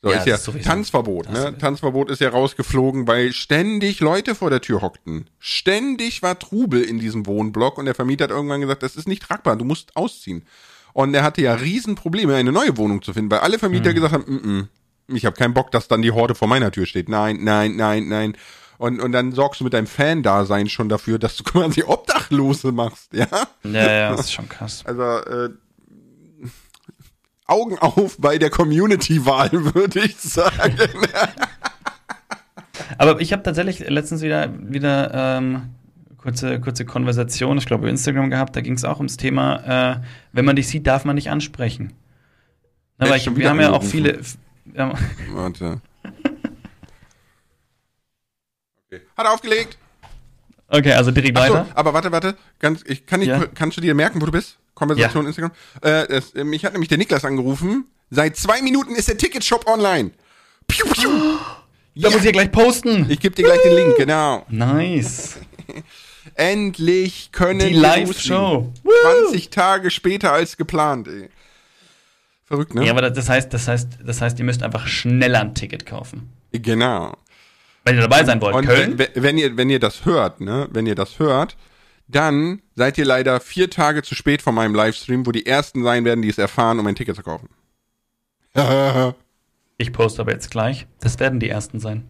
[0.01, 0.69] So Ja, ist ja sowieso.
[0.69, 1.57] Tanzverbot, Das ne?
[1.57, 5.29] Tanzverbot ist ja rausgeflogen, weil ständig Leute vor der Tür hockten.
[5.39, 9.23] Ständig war Trubel in diesem Wohnblock und der Vermieter hat irgendwann gesagt, das ist nicht
[9.23, 10.45] tragbar, du musst ausziehen.
[10.93, 13.59] Und er hatte ja Riesenprobleme, eine neue Wohnung zu finden, weil alle Hm.
[13.59, 14.67] Vermieter gesagt haben, mm -mm,
[15.15, 17.09] ich habe keinen Bock, dass dann die Horde vor meiner Tür steht.
[17.09, 18.37] Nein, nein, nein, nein.
[18.77, 23.13] Und, und dann sorgst du mit deinem Fan-Dasein schon dafür, dass du quasi Obdachlose machst,
[23.13, 23.27] ja?
[23.63, 24.83] ja, ja, das ist schon krass.
[24.87, 25.49] Also, äh,
[27.45, 30.77] Augen auf bei der Community-Wahl, würde ich sagen.
[32.97, 35.61] Aber ich habe tatsächlich letztens wieder, wieder ähm,
[36.17, 40.01] kurze, kurze Konversation, ich glaube, über Instagram gehabt, da ging es auch ums Thema, äh,
[40.31, 41.93] wenn man dich sieht, darf man nicht ansprechen.
[42.99, 44.19] Ist ich, wir haben ja auch viele.
[44.73, 44.93] Ja,
[45.31, 45.81] Warte.
[48.87, 49.01] Okay.
[49.17, 49.77] Hat er aufgelegt.
[50.67, 51.67] okay, also direkt Ach so, weiter.
[51.75, 52.35] aber warte, warte.
[52.59, 53.45] Ganz, ich kann nicht, Ja.
[53.47, 54.57] kannst du dir merken, wo du bist?
[54.73, 55.51] Konversation Instagram.
[55.83, 57.85] Äh, es, äh, mich hat nämlich der Niklas angerufen.
[58.09, 60.11] Seit zwei Minuten ist der Ticketshop online.
[60.67, 61.09] Piu, piu.
[61.95, 63.05] Da muss ich ja gleich posten.
[63.09, 64.45] Ich gebe dir gleich den Link, genau.
[64.49, 65.37] Nice.
[66.35, 68.71] Endlich können Die Live-Show.
[68.83, 69.25] loslegen.
[69.27, 71.29] 20 Tage später als geplant, ey.
[72.49, 72.83] Verrückt, ne?
[72.83, 76.29] Ja, aber das heißt, das heißt, das heißt, ihr müsst einfach schneller ein Ticket kaufen.
[76.51, 77.15] genau.
[77.85, 78.55] Wenn ihr dabei sein wollt.
[78.55, 78.97] Und Köln?
[78.97, 81.55] wenn, wenn ihr wenn ihr das hört, ne, wenn ihr das hört,
[82.07, 86.03] dann seid ihr leider vier Tage zu spät von meinem Livestream, wo die ersten sein
[86.05, 87.49] werden, die es erfahren, um ein Ticket zu kaufen.
[89.81, 90.87] Ich poste aber jetzt gleich.
[90.99, 92.05] Das werden die ersten sein.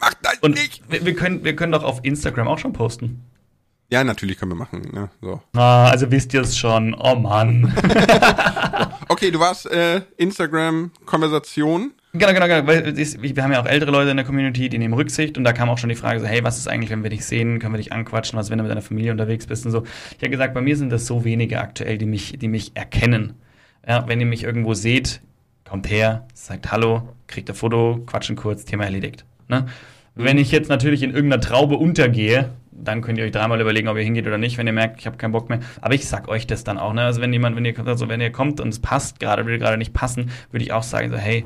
[0.00, 0.82] Macht das Und nicht!
[0.90, 3.22] wir, wir, können, wir können doch auf Instagram auch schon posten.
[3.88, 4.82] Ja, natürlich können wir machen.
[4.92, 5.08] Ne?
[5.22, 5.40] So.
[5.54, 6.92] Ah, also wisst ihr es schon.
[6.92, 7.72] Oh Mann.
[9.08, 11.92] Okay, du warst äh, Instagram-Konversation.
[12.12, 12.66] genau, genau, genau.
[12.66, 15.38] Weil wir haben ja auch ältere Leute in der Community, die nehmen Rücksicht.
[15.38, 17.24] Und da kam auch schon die Frage so, hey, was ist eigentlich, wenn wir dich
[17.24, 17.60] sehen?
[17.60, 18.36] Können wir dich anquatschen?
[18.36, 19.84] Was, wenn du mit deiner Familie unterwegs bist und so.
[20.10, 23.34] Ich habe gesagt, bei mir sind das so wenige aktuell, die mich, die mich erkennen.
[23.86, 25.20] Ja, wenn ihr mich irgendwo seht,
[25.68, 29.24] kommt her, sagt Hallo, kriegt ein Foto, quatschen kurz, Thema erledigt.
[29.46, 29.66] Ne?
[30.16, 32.50] Wenn ich jetzt natürlich in irgendeiner Traube untergehe,
[32.82, 35.06] dann könnt ihr euch dreimal überlegen, ob ihr hingeht oder nicht, wenn ihr merkt, ich
[35.06, 35.60] habe keinen Bock mehr.
[35.80, 37.02] Aber ich sag euch das dann auch, ne?
[37.02, 39.78] Also wenn jemand, wenn ihr, also wenn ihr kommt und es passt gerade, will gerade
[39.78, 41.44] nicht passen, würde ich auch sagen, so, hey,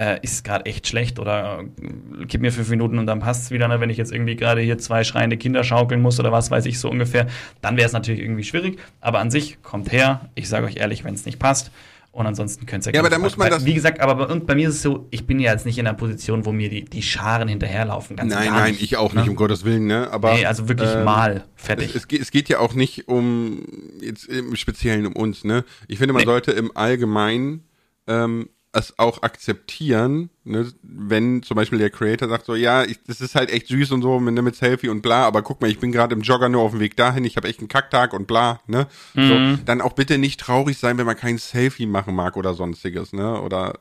[0.00, 3.50] äh, ist gerade echt schlecht oder äh, gib mir fünf Minuten und dann passt es
[3.50, 3.68] wieder.
[3.68, 3.80] Ne?
[3.80, 6.78] Wenn ich jetzt irgendwie gerade hier zwei schreiende Kinder schaukeln muss oder was weiß ich
[6.78, 7.26] so ungefähr,
[7.60, 8.78] dann wäre es natürlich irgendwie schwierig.
[9.00, 11.70] Aber an sich kommt her, ich sage euch ehrlich, wenn es nicht passt.
[12.12, 14.54] Und ansonsten könnt ihr Ja, aber da muss man das- Wie gesagt, aber bei, bei
[14.56, 16.84] mir ist es so, ich bin ja jetzt nicht in einer Position, wo mir die,
[16.84, 18.16] die Scharen hinterherlaufen.
[18.16, 19.30] Ganz Nein, nein, nicht, ich auch nicht, ne?
[19.30, 20.10] um Gottes Willen, ne?
[20.10, 21.44] Aber Nee, also wirklich ähm, mal.
[21.54, 21.94] Fertig.
[21.94, 23.62] Es, es geht ja auch nicht um
[24.00, 25.64] jetzt im Speziellen um uns, ne?
[25.86, 26.26] Ich finde, man Nee.
[26.26, 27.62] sollte im Allgemeinen
[28.08, 30.72] ähm, es auch akzeptieren, ne?
[30.82, 34.02] wenn zum Beispiel der Creator sagt so, ja, ich, das ist halt echt süß und
[34.02, 36.62] so mit, mit Selfie und bla, aber guck mal, ich bin gerade im Jogger nur
[36.62, 38.86] auf dem Weg dahin, ich habe echt einen Kacktag und bla, ne?
[39.14, 39.56] Mhm.
[39.56, 43.12] So, dann auch bitte nicht traurig sein, wenn man kein Selfie machen mag oder sonstiges,
[43.12, 43.40] ne?
[43.40, 43.80] Oder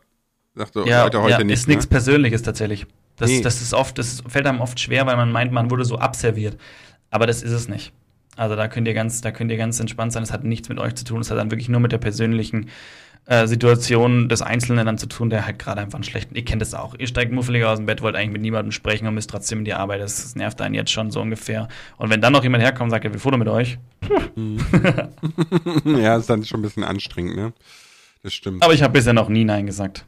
[0.56, 1.54] sagt so, ja, Leute, heute ja, nicht.
[1.54, 1.90] ist nichts ne?
[1.90, 2.88] Persönliches tatsächlich.
[3.16, 3.42] Das, Nee.
[3.42, 6.58] das ist oft, das fällt einem oft schwer, weil man meint, man wurde so abserviert.
[7.12, 7.92] Aber das ist es nicht.
[8.36, 10.24] Also da könnt ihr ganz, da könnt ihr ganz entspannt sein.
[10.24, 11.18] Das hat nichts mit euch zu tun.
[11.18, 12.70] Das hat dann wirklich nur mit der persönlichen
[13.26, 16.34] äh, Situation des Einzelnen dann zu tun, der halt gerade einfach einen schlechten.
[16.36, 16.96] Ihr kennt das auch.
[16.98, 19.66] Ihr steigt muffeliger aus dem Bett, wollt eigentlich mit niemandem sprechen und müsst trotzdem in
[19.66, 20.02] die Arbeit.
[20.02, 21.68] Das, das nervt einen jetzt schon so ungefähr.
[21.98, 23.78] Und wenn dann noch jemand herkommt und sagt, er will Foto mit euch,
[25.86, 27.54] ja, ist dann schon ein bisschen anstrengend, ne?
[28.24, 28.62] Das stimmt.
[28.64, 30.06] aber ich habe bisher noch nie Nein gesagt.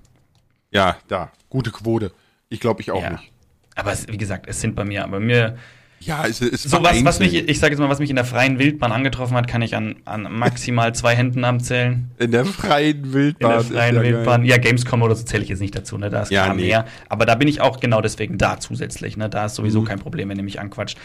[0.71, 2.12] Ja, da, gute Quote.
[2.50, 3.12] Ich glaube, ich auch Ja.
[3.12, 3.32] nicht.
[3.76, 5.58] Aber es, wie gesagt, es sind bei mir, bei mir
[6.02, 8.26] Ja, es ist So was, was mich, ich sage jetzt mal, was mich in der
[8.26, 12.10] freien Wildbahn angetroffen hat, kann ich an, an maximal zwei Händen abzählen.
[12.18, 13.50] in der freien In Wildbahn.
[13.52, 14.42] der ist freien ja Wildbahn.
[14.42, 14.50] geil.
[14.50, 16.10] Ja, Gamescom oder so zähle ich jetzt nicht dazu, ne?
[16.10, 16.64] Da ist Ja, klar nee.
[16.68, 16.86] mehr.
[17.08, 19.30] Aber da bin ich auch genau deswegen da zusätzlich, ne?
[19.30, 19.86] Da ist sowieso Mhm.
[19.86, 20.98] kein Problem, wenn ihr mich anquatscht.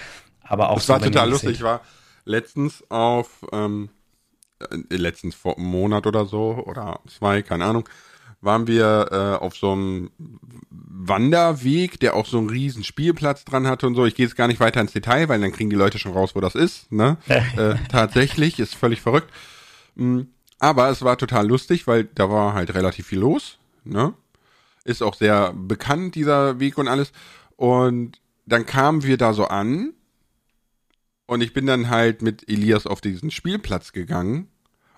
[0.42, 1.50] Aber auch Das war so, wenn total lustig.
[1.52, 1.82] Ich war
[2.24, 3.90] letztens auf, ähm,
[4.90, 7.86] äh, letztens vor einem Monat oder so, oder zwei, keine Ahnung,
[8.40, 9.08] waren wir
[9.40, 10.10] äh, auf so einem
[11.08, 14.04] Wanderweg, der auch so einen riesen Spielplatz dran hatte und so.
[14.06, 16.34] Ich gehe jetzt gar nicht weiter ins Detail, weil dann kriegen die Leute schon raus,
[16.34, 16.90] wo das ist.
[16.92, 17.16] Ne?
[17.28, 19.32] äh, tatsächlich, ist völlig verrückt.
[19.94, 20.22] Mm,
[20.58, 23.58] Aber es war total lustig, weil da war halt relativ viel los.
[23.84, 24.14] Ne?
[24.84, 27.12] Ist auch sehr bekannt, dieser Weg und alles.
[27.56, 29.92] Und dann kamen wir da so an
[31.26, 34.48] und ich bin dann halt mit Elias auf diesen Spielplatz gegangen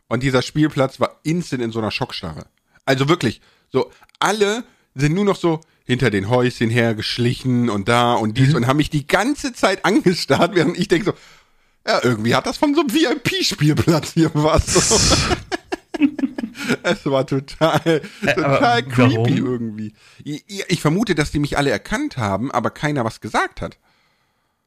[0.08, 2.46] und dieser Spielplatz war instant in so einer Schockstarre.
[2.84, 3.40] Also wirklich,
[3.70, 8.66] so alle sind nur noch so hinter den Häuschen hergeschlichen und da und dies und
[8.66, 11.12] haben mich die ganze Zeit angestarrt, während ich denke so,
[11.90, 15.26] ja, irgendwie hat das von so einem VIP-Spielplatz hier was.
[16.82, 19.26] Es war total, total aber creepy warum?
[19.36, 19.94] irgendwie.
[20.22, 23.78] Ich, ich vermute, dass die mich alle erkannt haben, aber keiner was gesagt hat.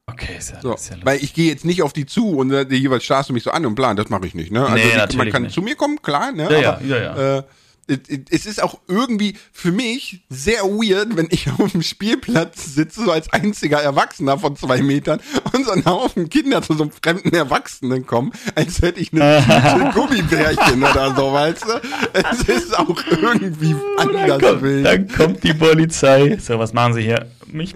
[0.07, 2.51] Okay, ist ja, So, ist ja weil ich gehe jetzt nicht auf die zu und
[2.51, 4.65] äh, die jeweils starrst du mich so an und plan, das mache ich nicht, ne?
[4.65, 5.53] Also Nee, die, man kann nicht.
[5.53, 6.51] zu mir kommen, klar, ne?
[6.51, 7.37] Ja, ja, Aber, ja, ja.
[7.37, 7.43] Äh,
[7.87, 13.11] es- ist auch irgendwie für mich sehr weird, wenn ich auf dem Spielplatz sitze, so
[13.11, 15.19] als einziger Erwachsener von zwei Metern
[15.53, 19.43] und so ein Haufen Kinder zu so einem fremden Erwachsenen kommen, als hätte ich eine
[19.45, 21.81] Tüte Gummibärchen oder so, weißt du?
[22.13, 24.85] Es ist auch irgendwie dann, anders kommt, wild.
[24.85, 26.37] dann kommt die Polizei.
[26.41, 27.27] So, was machen Sie hier?
[27.53, 27.75] Ich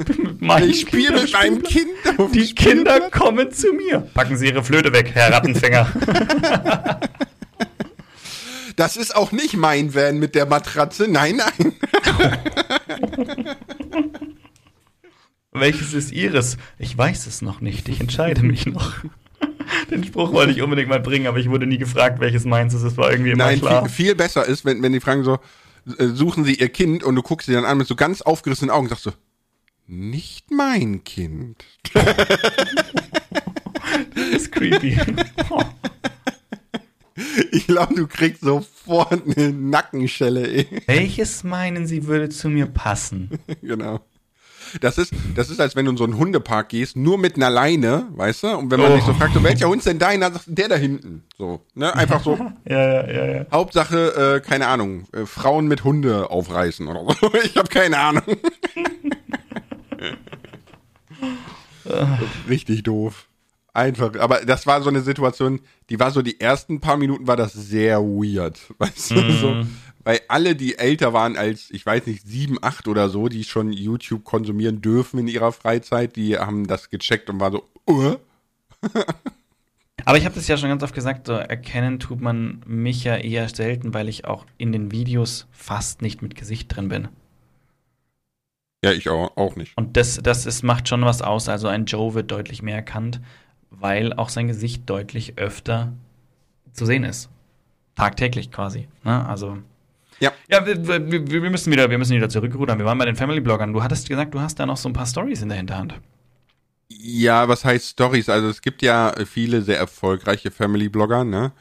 [0.70, 4.00] Ich spiele mit meinem Kind auf dem Die Kinder kommen zu mir.
[4.13, 5.91] Packen Sie Ihre Flöte weg, Herr Rattenfänger.
[8.76, 11.08] Das ist auch nicht mein Van mit der Matratze.
[11.08, 11.74] Nein, nein.
[15.52, 16.58] Welches ist Ihres?
[16.78, 17.88] Ich weiß es noch nicht.
[17.88, 18.94] Ich entscheide mich noch.
[19.90, 22.84] Den Spruch wollte ich unbedingt mal bringen, aber ich wurde nie gefragt, welches meins ist.
[22.84, 23.86] Es war irgendwie immer Nein, klar.
[23.86, 25.40] viel, viel besser ist, wenn, wenn die fragen so,
[25.98, 28.70] äh, suchen sie ihr Kind und du guckst sie dann an mit so ganz aufgerissenen
[28.72, 29.14] Augen und sagst so,
[29.88, 31.64] nicht mein Kind.
[34.14, 34.98] Das ist creepy.
[37.52, 40.67] Ich glaube, du kriegst sofort eine Nackenschelle, ey.
[40.88, 43.30] Welches meinen Sie würde zu mir passen?
[43.62, 44.00] genau.
[44.82, 47.50] Das ist, das ist, als wenn du in so einen Hundepark gehst, nur mit einer
[47.52, 48.48] Leine, weißt du?
[48.58, 48.95] Und wenn man Oh.
[48.95, 51.24] dich so fragt, so, welcher Hund ist denn deiner, sagst du, der da hinten.
[51.38, 51.95] So, ne?
[51.95, 52.36] Einfach so,
[52.67, 53.45] Ja, ja, ja, ja.
[53.52, 57.32] Hauptsache, äh, keine Ahnung, äh, Frauen mit Hunde aufreißen oder so.
[57.43, 58.24] Ich habe keine Ahnung.
[62.50, 63.28] Richtig doof.
[63.76, 65.60] Einfach, aber das war so eine Situation,
[65.90, 69.66] die war so die ersten paar Minuten war das sehr weird, weißt du, so,
[70.06, 73.74] weil alle, die älter waren als, ich weiß nicht, sieben, acht oder so, die schon
[73.74, 78.16] YouTube konsumieren dürfen in ihrer Freizeit, die haben das gecheckt und war so, uh,
[80.06, 83.18] Aber ich habe das ja schon ganz oft gesagt, so erkennen tut man mich ja
[83.18, 87.10] eher selten, weil ich auch in den Videos fast nicht mit Gesicht drin bin.
[88.86, 89.76] ja, ich auch, auch nicht.
[89.76, 91.50] Und das, das ist, macht schon was aus.
[91.50, 93.20] Also ein Joe wird deutlich mehr erkannt,
[93.80, 95.94] weil auch sein Gesicht deutlich öfter
[96.74, 97.30] zu sehen ist.
[97.96, 98.88] Tagtäglich quasi.
[99.04, 99.26] Ne?
[99.28, 99.58] Also.
[100.20, 100.32] Ja.
[100.50, 102.78] Ja, wir, wir, wir müssen wieder, wir müssen wieder zurückrudern.
[102.78, 103.74] Wir waren bei den Family-Bloggern.
[103.74, 106.00] Du hattest gesagt, du hast da noch so ein paar Stories in der Hinterhand.
[106.88, 108.30] Ja, was heißt Stories?
[108.30, 111.52] Also es gibt ja viele sehr erfolgreiche Family-Blogger, ne?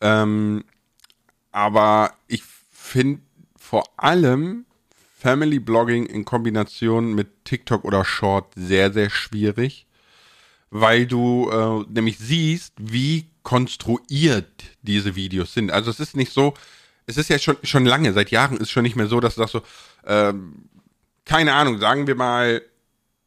[0.00, 0.64] Ähm,
[1.50, 3.20] aber ich finde
[3.56, 4.64] vor allem
[5.18, 9.86] Family-Blogging in Kombination mit TikTok oder Short sehr, sehr schwierig,
[10.72, 14.48] weil du äh, nämlich siehst, wie konstruiert
[14.80, 15.70] diese Videos sind.
[15.70, 16.54] Also es ist nicht so,
[17.04, 19.42] es ist ja schon, schon lange, seit Jahren ist schon nicht mehr so, dass du
[19.42, 19.62] sagst so,
[20.06, 20.54] ähm,
[21.26, 22.62] keine Ahnung, sagen wir mal,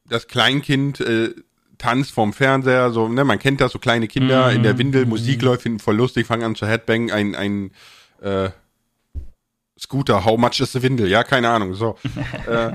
[0.10, 1.36] das Kleinkind äh,
[1.78, 5.44] tanzt vorm Fernseher, so, ne, man kennt das, so kleine Kinder in der Windel, Musik
[5.44, 7.72] läuft, finden voll lustig, fangen an zu Headbang, ein, ein
[8.22, 8.50] äh,
[9.80, 11.08] Scooter, how much is the Windel?
[11.08, 11.98] Ja, keine Ahnung, so.
[12.48, 12.72] äh,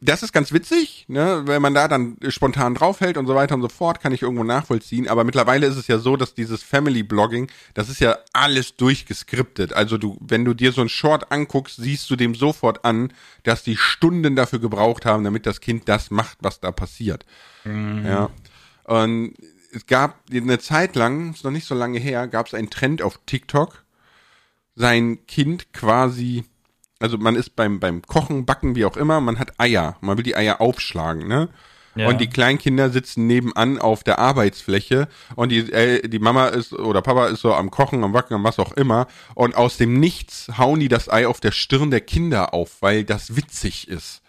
[0.00, 3.62] das ist ganz witzig, ne, wenn man da dann spontan draufhält und so weiter und
[3.62, 5.08] so fort, kann ich irgendwo nachvollziehen.
[5.08, 9.72] Aber mittlerweile ist es ja so, dass dieses Family Blogging, das ist ja alles durchgeskriptet.
[9.72, 13.64] Also du, wenn du dir so ein Short anguckst, siehst du dem sofort an, dass
[13.64, 17.26] die Stunden dafür gebraucht haben, damit das Kind das macht, was da passiert.
[17.64, 18.06] Mhm.
[18.06, 18.30] Ja.
[18.84, 19.34] Und
[19.72, 23.02] es gab eine Zeit lang, ist noch nicht so lange her, gab es einen Trend
[23.02, 23.84] auf TikTok,
[24.76, 26.44] sein Kind quasi
[27.00, 29.96] also man ist beim, beim Kochen, Backen, wie auch immer, man hat Eier.
[30.00, 31.48] Man will die Eier aufschlagen, ne?
[31.94, 32.08] Ja.
[32.08, 37.02] Und die Kleinkinder sitzen nebenan auf der Arbeitsfläche und die, äh, die Mama ist oder
[37.02, 39.08] Papa ist so am Kochen, am Backen, am was auch immer.
[39.34, 43.02] Und aus dem Nichts hauen die das Ei auf der Stirn der Kinder auf, weil
[43.02, 44.22] das witzig ist.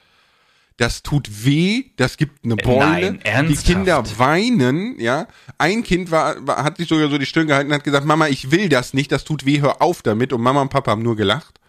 [0.78, 3.20] Das tut weh, das gibt eine Beule.
[3.24, 5.28] Nein, die Kinder weinen, ja.
[5.58, 8.30] Ein Kind war, war, hat sich sogar so die Stirn gehalten und hat gesagt, Mama,
[8.30, 10.34] ich will das nicht, das tut weh, hör auf damit.
[10.34, 11.60] Und Mama und Papa haben nur gelacht.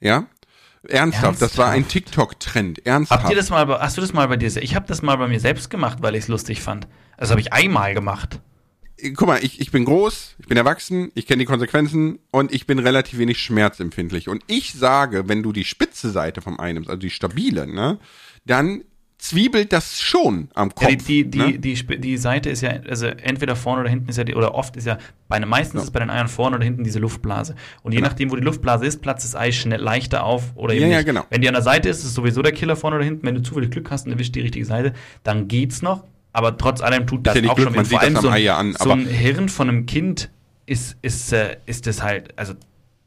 [0.00, 0.26] Ja?
[0.88, 1.42] Ernsthaft, Ernsthaft?
[1.42, 2.86] das war ein TikTok-Trend.
[2.86, 3.22] Ernsthaft.
[3.22, 4.54] Habt ihr das mal, hast du das mal bei dir?
[4.62, 6.86] Ich habe das mal bei mir selbst gemacht, weil ich es lustig fand.
[7.16, 8.40] Also habe ich einmal gemacht.
[9.14, 12.66] Guck mal, ich, ich bin groß, ich bin erwachsen, ich kenne die Konsequenzen und ich
[12.66, 14.28] bin relativ wenig schmerzempfindlich.
[14.28, 17.98] Und ich sage, wenn du die spitze Seite vom einnimmst, also die stabile, ne,
[18.46, 18.84] dann
[19.18, 20.90] zwiebelt das schon am Kopf.
[20.90, 21.58] Ja, die, die, ne?
[21.58, 24.54] die, die, die, Seite ist ja, also entweder vorne oder hinten ist ja, die, oder
[24.54, 24.98] oft ist ja,
[25.28, 25.84] bei meistens ja.
[25.84, 27.54] ist bei den Eiern vorne oder hinten diese Luftblase.
[27.82, 28.08] Und je genau.
[28.08, 30.96] nachdem, wo die Luftblase ist, platzt das Ei schnell leichter auf oder eben ja, nicht.
[30.96, 31.24] Ja, genau.
[31.30, 33.26] Wenn die an der Seite ist, ist es sowieso der Killer vorne oder hinten.
[33.26, 36.04] Wenn du zufällig Glück hast und erwischt die richtige Seite, dann geht's noch.
[36.32, 37.76] Aber trotz allem tut das ja auch Glück, schon.
[37.76, 40.30] Man vor allem so, ein, an, so ein Hirn von einem Kind
[40.66, 42.54] ist, ist, äh, ist das halt, also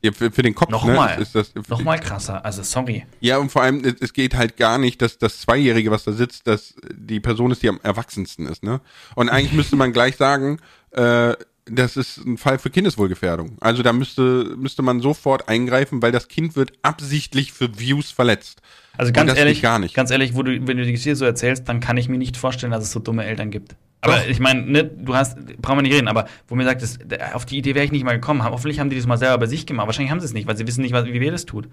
[0.01, 2.43] ja, für, für den Kopf nochmal, ne, ist das noch mal krasser.
[2.45, 3.05] Also sorry.
[3.19, 6.47] Ja und vor allem es geht halt gar nicht, dass das Zweijährige, was da sitzt,
[6.47, 8.63] dass die Person ist, die am erwachsensten ist.
[8.63, 8.79] Ne?
[9.15, 10.59] Und eigentlich müsste man gleich sagen,
[10.91, 11.33] äh,
[11.65, 13.57] das ist ein Fall für Kindeswohlgefährdung.
[13.59, 18.62] Also da müsste müsste man sofort eingreifen, weil das Kind wird absichtlich für Views verletzt.
[18.97, 19.95] Also ganz ehrlich, gar nicht.
[19.95, 22.38] ganz ehrlich, wo du, wenn du die Geschichte so erzählst, dann kann ich mir nicht
[22.38, 23.75] vorstellen, dass es so dumme Eltern gibt.
[24.01, 24.27] Aber Doch.
[24.27, 26.99] ich meine, ne, du hast, brauchen wir nicht reden, aber wo mir sagt, das,
[27.33, 28.43] auf die Idee wäre ich nicht mal gekommen.
[28.43, 29.88] Hoffentlich haben die das mal selber bei sich gemacht.
[29.88, 31.67] Wahrscheinlich haben sie es nicht, weil sie wissen nicht, was, wie wer das tut.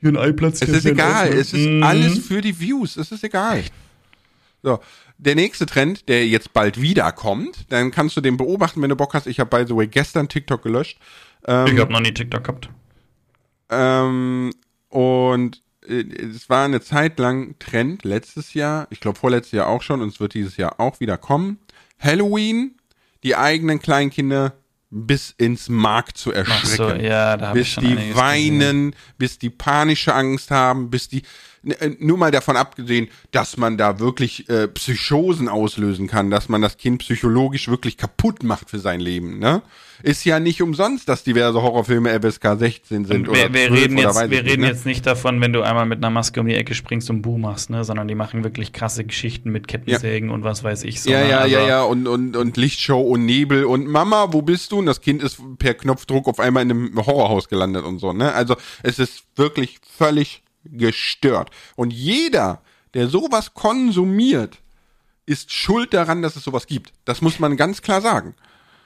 [0.00, 0.62] Hier ein Eiplatz.
[0.62, 1.28] Es ist egal.
[1.28, 1.82] Es ist mhm.
[1.82, 2.96] alles für die Views.
[2.96, 3.62] Es ist egal.
[4.62, 4.78] So.
[5.18, 9.14] Der nächste Trend, der jetzt bald wiederkommt, dann kannst du den beobachten, wenn du Bock
[9.14, 9.26] hast.
[9.26, 10.98] Ich habe by the way gestern TikTok gelöscht.
[11.46, 12.68] Ähm, ich habe noch nie TikTok gehabt.
[13.70, 14.50] Ähm,
[14.88, 19.82] und äh, es war eine Zeit lang Trend letztes Jahr, ich glaube vorletztes Jahr auch
[19.82, 21.58] schon und es wird dieses Jahr auch wieder kommen.
[22.02, 22.76] Halloween,
[23.22, 24.54] die eigenen Kleinkinder
[24.90, 26.76] bis ins Mark zu erschrecken.
[26.76, 28.96] So, ja, bis die weinen, gesehen.
[29.16, 31.22] bis die panische Angst haben, bis die
[31.98, 36.76] nur mal davon abgesehen, dass man da wirklich äh, Psychosen auslösen kann, dass man das
[36.76, 39.62] Kind psychologisch wirklich kaputt macht für sein Leben, ne?
[40.02, 44.18] Ist ja nicht umsonst, dass diverse Horrorfilme FSK 16 sind wir, oder wir reden jetzt,
[44.18, 44.66] wir nicht, reden ne?
[44.66, 47.38] jetzt nicht davon, wenn du einmal mit einer Maske um die Ecke springst und Buh
[47.38, 50.34] machst, ne, sondern die machen wirklich krasse Geschichten mit Kettensägen ja.
[50.34, 51.10] und was weiß ich so.
[51.10, 51.30] Ja, ne?
[51.30, 54.80] ja, also, ja, ja und und und Lichtshow und Nebel und Mama, wo bist du?
[54.80, 58.32] Und das Kind ist per Knopfdruck auf einmal in einem Horrorhaus gelandet und so, ne?
[58.32, 61.50] Also, es ist wirklich völlig gestört.
[61.76, 62.62] Und jeder,
[62.94, 64.58] der sowas konsumiert,
[65.26, 66.92] ist schuld daran, dass es sowas gibt.
[67.04, 68.34] Das muss man ganz klar sagen.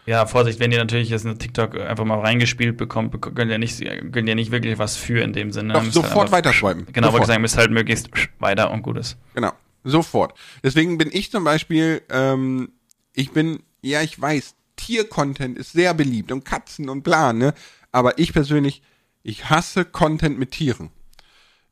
[0.07, 3.81] Ja, Vorsicht, wenn ihr natürlich jetzt eine TikTok einfach mal reingespielt bekommt, könnt ihr nicht,
[4.13, 5.73] könnt ihr nicht wirklich was für in dem Sinne.
[5.73, 6.87] Doch, sofort halt weiterschreiben.
[6.93, 8.09] Genau, wollte ich sagen, müsst halt möglichst
[8.39, 9.17] weiter und gut ist.
[9.35, 10.39] Genau, sofort.
[10.63, 12.71] Deswegen bin ich zum Beispiel, ähm,
[13.15, 17.53] ich bin, ja, ich weiß, Tiercontent ist sehr beliebt und Katzen und bla, ne?
[17.91, 18.83] Aber ich persönlich,
[19.25, 20.91] ich hasse Content mit Tieren.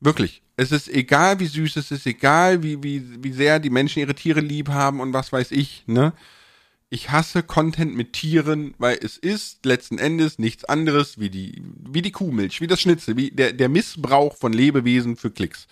[0.04, 0.42] Wirklich.
[0.56, 4.14] Es ist egal, wie süß es ist, egal, wie, wie, wie sehr die Menschen ihre
[4.14, 6.12] Tiere lieb haben und was weiß ich, ne?
[6.90, 12.02] Ich hasse Content mit Tieren, weil es ist letzten Endes nichts anderes wie die, wie
[12.02, 15.66] die Kuhmilch, wie das Schnitzel, wie der, der Missbrauch von Lebewesen für Klicks.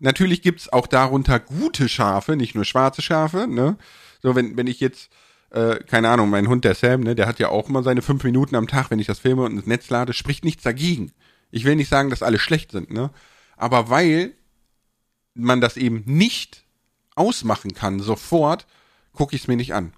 [0.00, 3.78] Natürlich gibt's auch darunter gute Schafe, nicht nur schwarze Schafe, ne?
[4.22, 5.10] So, wenn, wenn ich jetzt,
[5.50, 8.24] äh, keine Ahnung, mein Hund, der Sam, ne, der hat ja auch immer seine fünf
[8.24, 11.12] Minuten am Tag, wenn ich das filme und ins Netz lade, spricht nichts dagegen.
[11.52, 13.10] Ich will nicht sagen, dass alle schlecht sind, ne?
[13.60, 14.32] Aber weil
[15.34, 16.64] man das eben nicht
[17.14, 18.66] ausmachen kann, sofort,
[19.12, 19.92] gucke ich es mir nicht an.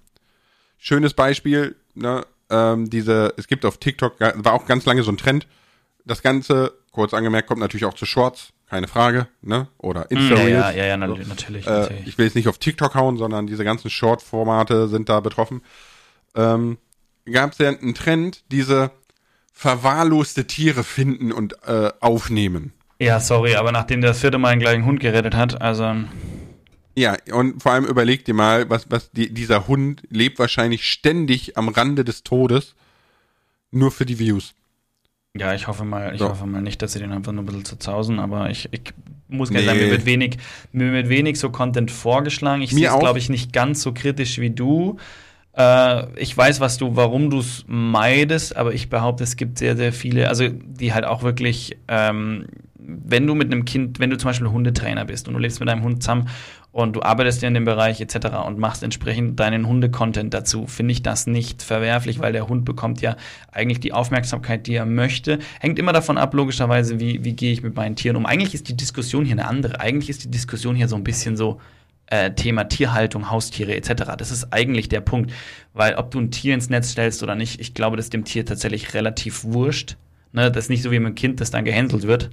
[0.77, 5.17] Schönes Beispiel, ne, ähm, diese, es gibt auf TikTok, war auch ganz lange so ein
[5.17, 5.47] Trend.
[6.05, 9.67] Das Ganze, kurz angemerkt, kommt natürlich auch zu Shorts, keine Frage, ne?
[9.77, 10.49] Oder Insta Reels.
[10.49, 11.15] Ja, ja, ja, ja so.
[11.15, 12.07] natürlich, äh, natürlich.
[12.07, 15.61] Ich will jetzt nicht auf TikTok hauen, sondern diese ganzen Short-Formate sind da betroffen.
[16.35, 16.77] Ähm,
[17.31, 18.91] Gab es ja einen Trend, diese
[19.53, 22.73] verwahrloste Tiere finden und äh, aufnehmen.
[23.03, 25.93] Ja, sorry, aber nachdem der das vierte Mal einen gleichen Hund gerettet hat, also.
[26.95, 31.57] Ja, und vor allem überleg dir mal, was, was die, dieser Hund lebt wahrscheinlich ständig
[31.57, 32.75] am Rande des Todes,
[33.71, 34.53] nur für die Views.
[35.35, 36.29] Ja, ich hoffe mal, ich So.
[36.29, 38.81] hoffe mal nicht, dass sie den einfach nur ein bisschen zerzausen, aber ich, ich
[39.27, 39.65] muss Nee.
[39.65, 40.37] sagen, mir wird wenig,
[40.71, 42.61] mir wird wenig so Content vorgeschlagen.
[42.61, 44.97] Ich sehe es, glaube ich, nicht ganz so kritisch wie du.
[45.57, 49.75] Äh, ich weiß, was du, warum du es meidest, aber ich behaupte, es gibt sehr,
[49.75, 52.45] sehr viele, also die halt auch wirklich, ähm,
[52.85, 55.69] wenn du mit einem Kind, wenn du zum Beispiel Hundetrainer bist und du lebst mit
[55.69, 56.29] deinem Hund zusammen
[56.71, 58.37] und du arbeitest ja in dem Bereich etc.
[58.45, 63.01] und machst entsprechend deinen Hunde-Content dazu, finde ich das nicht verwerflich, weil der Hund bekommt
[63.01, 63.15] ja
[63.51, 65.39] eigentlich die Aufmerksamkeit, die er möchte.
[65.59, 68.25] Hängt immer davon ab, logischerweise, wie, wie gehe ich mit meinen Tieren um.
[68.25, 69.79] Eigentlich ist die Diskussion hier eine andere.
[69.79, 71.59] Eigentlich ist die Diskussion hier so ein bisschen so,
[72.07, 74.15] äh, Thema Tierhaltung, Haustiere etc.
[74.17, 75.31] Das ist eigentlich der Punkt,
[75.73, 78.25] weil ob du ein Tier ins Netz stellst oder nicht, ich glaube, das ist dem
[78.25, 79.97] Tier tatsächlich relativ wurscht.
[80.31, 80.51] Ne?
[80.51, 82.29] Das ist nicht so wie mit einem Kind, das dann gehänselt wird.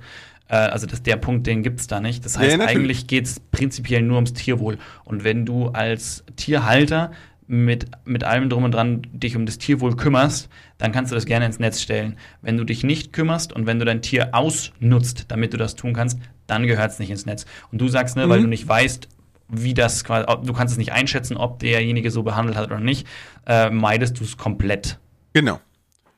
[0.51, 2.25] Äh, also das, der Punkt, den gibt's da nicht.
[2.25, 4.79] Das heißt, ja, eigentlich geht's prinzipiell nur ums Tierwohl.
[5.05, 7.13] Und wenn du als Tierhalter
[7.47, 11.27] mit, mit allem drum und dran dich um das Tierwohl kümmerst, dann kannst du das
[11.27, 12.17] gerne ins Netz stellen.
[12.43, 15.93] Wenn du dich nicht kümmerst und wenn du dein Tier ausnutzt, damit du das tun
[15.95, 17.47] kannst, dann gehört es nicht ins Netz.
[17.73, 18.45] Und du sagst, ne, weil Mhm.
[18.45, 19.09] du nicht weißt,
[19.49, 23.07] wie das quasi, du kannst es nicht einschätzen, ob derjenige so behandelt hat oder nicht,
[23.47, 24.99] äh, meidest du es komplett.
[25.33, 25.61] Genau.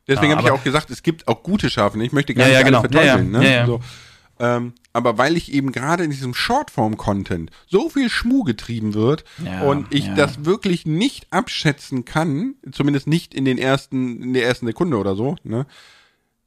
[0.07, 2.03] Deswegen Ja, habe ich auch gesagt, es gibt auch gute Schafe.
[2.03, 2.81] Ich möchte gar Ja, nicht ja, genau.
[2.81, 3.31] verteufeln.
[3.31, 3.65] Ne?
[3.67, 3.81] So.
[4.43, 9.63] Ähm, aber weil ich eben gerade in diesem Shortform-Content so viel Schmuh getrieben wird Ja,
[9.63, 10.15] und ich ja.
[10.17, 15.15] das wirklich nicht abschätzen kann, zumindest nicht in den ersten, in der ersten Sekunde oder
[15.15, 15.65] so, ne,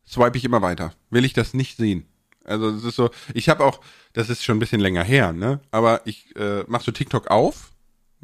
[0.05, 0.91] swipe ich immer weiter.
[1.09, 2.05] Will ich das nicht sehen.
[2.43, 3.79] Also es ist so, ich habe auch,
[4.11, 7.71] das ist schon ein bisschen länger her, ne, aber ich äh, mach so TikTok auf,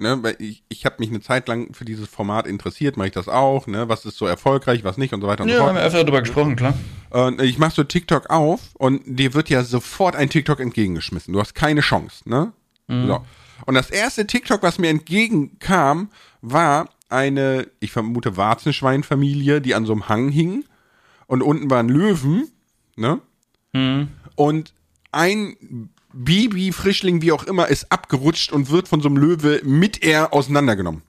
[0.01, 3.13] ne, weil ich, ich habe mich eine Zeit lang für dieses Format interessiert, mache ich
[3.13, 5.75] das auch, ne, was ist so erfolgreich, was nicht und so weiter und so fort.
[5.75, 6.73] wir öfter darüber gesprochen, klar.
[7.09, 11.33] Und ich mach so TikTok auf und dir wird ja sofort ein TikTok entgegengeschmissen.
[11.33, 12.51] Du hast keine Chance, ne?
[13.07, 13.25] So.
[13.65, 16.09] Und das erste TikTok, was mir entgegenkam,
[16.41, 20.65] war eine, ich vermute, Warzenschweinfamilie, die an so einem Hang hing.
[21.27, 22.49] Und unten waren Löwen,
[22.95, 23.21] ne?
[24.35, 24.73] Und
[25.11, 30.03] ein Baby, Frischling, wie auch immer, ist abgerutscht und wird von so einem Löwe mit
[30.03, 31.01] er auseinandergenommen.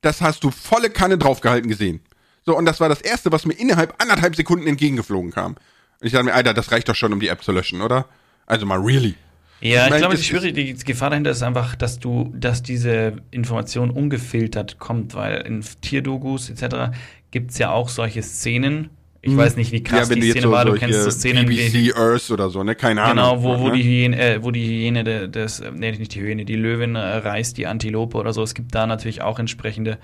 [0.00, 2.00] Das hast du volle Kanne draufgehalten gesehen.
[2.44, 5.52] So, und das war das Erste, was mir innerhalb anderthalb Sekunden entgegengeflogen kam.
[5.52, 8.06] Und ich dachte mir, Alter, das reicht doch schon, um die App zu löschen, oder?
[8.46, 9.14] Also mal really.
[9.60, 12.64] Ja, ich meine, glaube, es die, Schwierige, die Gefahr dahinter ist einfach, dass du, dass
[12.64, 16.96] diese Information ungefiltert kommt, weil in Tierdogus etc.
[17.30, 18.90] gibt's ja auch solche Szenen.
[19.24, 20.64] Ich weiß nicht, wie krass ja, wenn die Szene so war.
[20.64, 22.74] Du kennst so Szenen wie BBC Earth oder so, ne?
[22.74, 23.16] Keine Ahnung.
[23.38, 23.74] Genau, wo, wo ne?
[23.74, 26.96] die Hyäne, äh, wo die Hyäne de, des, äh, nee, nicht die Hyäne, die Löwin
[26.96, 28.42] äh, reißt die Antilope oder so.
[28.42, 29.98] Es gibt da natürlich auch entsprechende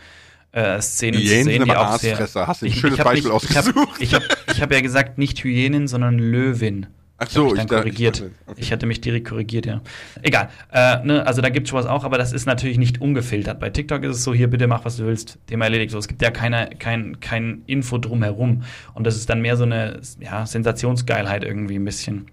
[0.53, 2.19] äh, Szenen Hyänen zu sehen, sind die auch sehr.
[2.47, 4.01] Hast du ein Ich- schönes ich hab Beispiel nicht, Ich habe ausgesucht.
[4.01, 4.23] ich hab,
[4.55, 6.87] ich hab ja gesagt, nicht Hyänen, sondern Löwin.
[7.21, 8.61] Ach Ich so, dann ich da- ich dachte, okay.
[8.61, 9.81] Ich hatte mich direkt korrigiert, ja.
[10.23, 10.51] Egal.
[10.73, 13.59] Äh, ne, also da gibt's sowas auch, aber das ist natürlich nicht ungefiltert.
[13.59, 15.91] Bei TikTok ist es so, hier bitte mach, was du willst, Thema erledigt.
[15.91, 18.63] So, es gibt ja keine, kein, kein Info drumherum.
[18.95, 22.31] Und das ist dann mehr so eine ja, Sensationsgeilheit irgendwie ein bisschen.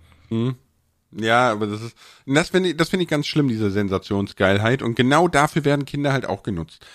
[1.17, 4.81] Ja, aber das ist, das finde ich, das finde ich ganz schlimm, diese Sensationsgeilheit.
[4.81, 6.85] Und genau dafür werden Kinder halt auch genutzt.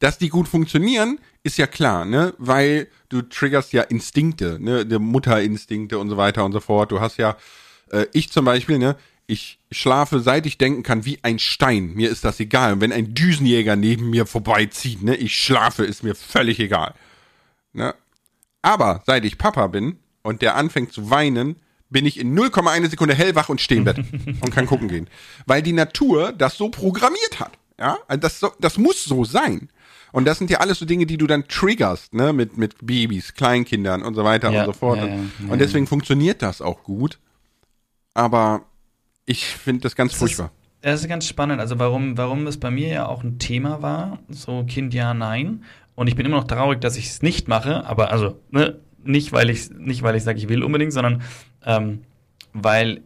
[0.00, 2.34] Dass die gut funktionieren, ist ja klar, ne?
[2.38, 4.84] Weil du triggerst ja Instinkte, ne?
[4.84, 6.90] Die Mutterinstinkte und so weiter und so fort.
[6.90, 7.36] Du hast ja,
[7.90, 8.96] äh, ich zum Beispiel, ne?
[9.26, 11.92] Ich schlafe, seit ich denken kann, wie ein Stein.
[11.94, 12.72] Mir ist das egal.
[12.72, 15.14] Und wenn ein Düsenjäger neben mir vorbeizieht, ne?
[15.16, 16.94] Ich schlafe, ist mir völlig egal.
[17.72, 17.94] Ne?
[18.62, 21.56] Aber seit ich Papa bin und der anfängt zu weinen,
[21.88, 25.08] bin ich in 0,1 Sekunde hellwach und stehe im Bett und kann gucken gehen.
[25.46, 27.52] Weil die Natur das so programmiert hat.
[27.78, 29.70] Ja, also das, das muss so sein.
[30.12, 33.34] Und das sind ja alles so Dinge, die du dann triggerst, ne, mit, mit Babys,
[33.34, 34.98] Kleinkindern und so weiter Ja, und so fort.
[34.98, 35.18] ja, ja,
[35.48, 37.18] und deswegen funktioniert das auch gut.
[38.14, 38.62] Aber
[39.26, 40.46] ich finde das ganz Das furchtbar.
[40.46, 41.60] Ist, das ist ganz spannend.
[41.60, 45.64] Also warum, warum es bei mir ja auch ein Thema war, so Kind ja, nein.
[45.94, 49.32] Und ich bin immer noch traurig, dass ich es nicht mache, aber also, ne, nicht,
[49.32, 51.22] weil ich nicht, weil ich sage, ich will unbedingt, sondern
[51.64, 52.00] ähm,
[52.52, 53.02] weil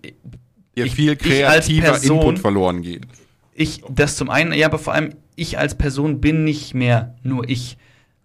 [0.75, 3.07] Ihr ich- viel kreativer Person- Input verloren geht.
[3.55, 7.49] Ich das zum einen, ja, aber vor allem ich als Person bin nicht mehr nur
[7.49, 7.77] ich.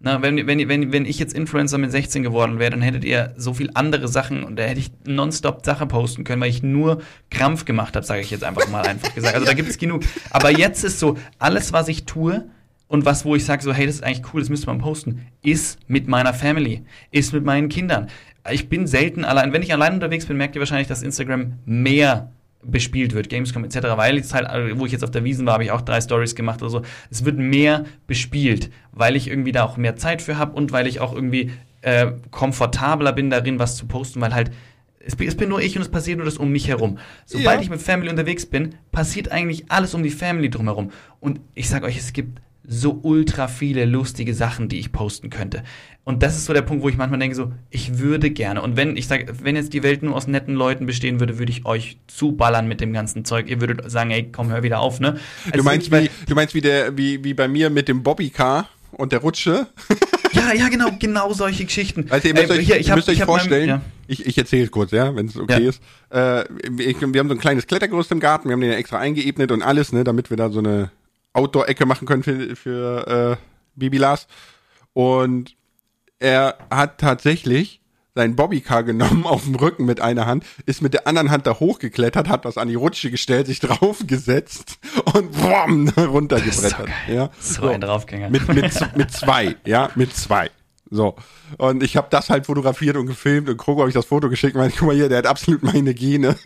[0.02, 3.34] Na, wenn, wenn, wenn, wenn ich jetzt Influencer mit 16 geworden wäre, dann hättet ihr
[3.36, 7.02] so viel andere Sachen und da hätte ich nonstop Sachen posten können, weil ich nur
[7.28, 9.34] Krampf gemacht habe, sage ich jetzt einfach mal einfach gesagt.
[9.34, 10.02] Also da gibt es genug.
[10.30, 12.48] Aber jetzt ist so, alles, was ich tue
[12.88, 15.26] und was, wo ich sage so, hey, das ist eigentlich cool, das müsste man posten,
[15.42, 18.08] ist mit meiner Family, ist mit meinen Kindern.
[18.50, 19.52] Ich bin selten allein.
[19.52, 22.32] Wenn ich allein unterwegs bin, merkt ihr wahrscheinlich, dass Instagram mehr
[22.62, 25.54] bespielt wird, Gamescom etc., weil jetzt halt, äh, wo ich jetzt auf der Wiesen war,
[25.54, 26.82] habe ich auch drei Stories gemacht oder so.
[27.10, 30.86] Es wird mehr bespielt, weil ich irgendwie da auch mehr Zeit für habe und weil
[30.86, 31.52] ich auch irgendwie
[31.82, 34.50] äh, komfortabler bin darin, was zu posten, weil halt
[35.02, 36.98] es, es, bin nur ich und es passiert nur das um mich herum.
[37.24, 37.62] Sobald ja.
[37.62, 40.90] ich mit Family unterwegs bin, passiert eigentlich alles um die Family drumherum.
[41.20, 45.62] Und ich sag euch, es gibt so ultra viele lustige Sachen, die ich posten könnte.
[46.04, 48.62] Und das ist so der Punkt, wo ich manchmal denke, so, ich würde gerne.
[48.62, 51.52] Und wenn, ich sage, wenn jetzt die Welt nur aus netten Leuten bestehen würde, würde
[51.52, 53.48] ich euch zuballern mit dem ganzen Zeug.
[53.48, 55.18] Ihr würdet sagen, ey, komm, hör wieder auf, ne?
[55.46, 58.68] Also du meinst, wie, du meinst wie, der, wie, wie bei mir mit dem Bobbycar
[58.92, 59.66] und der Rutsche?
[60.32, 62.06] Ja, ja, genau, genau solche Geschichten.
[62.08, 63.82] Also ihr müsst euch, hier, ihr müsst euch vorstellen, mein, ja.
[64.06, 65.68] ich, ich erzähle kurz, ja, wenn es okay ja.
[65.70, 65.82] ist.
[66.10, 66.42] Äh,
[66.80, 69.50] ich, wir haben so ein kleines Klettergerüst im Garten, wir haben den ja extra eingeebnet
[69.50, 70.92] und alles, ne, damit wir da so eine
[71.32, 74.26] Outdoor-Ecke machen können für, für äh, Bibi Lars.
[74.92, 75.56] Und
[76.18, 77.80] er hat tatsächlich
[78.14, 81.58] sein Bobbycar genommen auf dem Rücken mit einer Hand, ist mit der anderen Hand da
[81.58, 84.78] hochgeklettert, hat das an die Rutsche gestellt, sich draufgesetzt
[85.14, 86.88] und boom, runtergebrettert.
[87.06, 87.30] So, ja.
[87.40, 88.30] so, so ein Draufgänger.
[88.30, 90.50] Mit, mit, mit zwei, ja, mit zwei.
[90.92, 91.14] So.
[91.56, 94.56] Und ich habe das halt fotografiert und gefilmt und Krogo habe ich das Foto geschickt
[94.56, 96.36] und meinte, guck mal hier, der hat absolut meine Gene.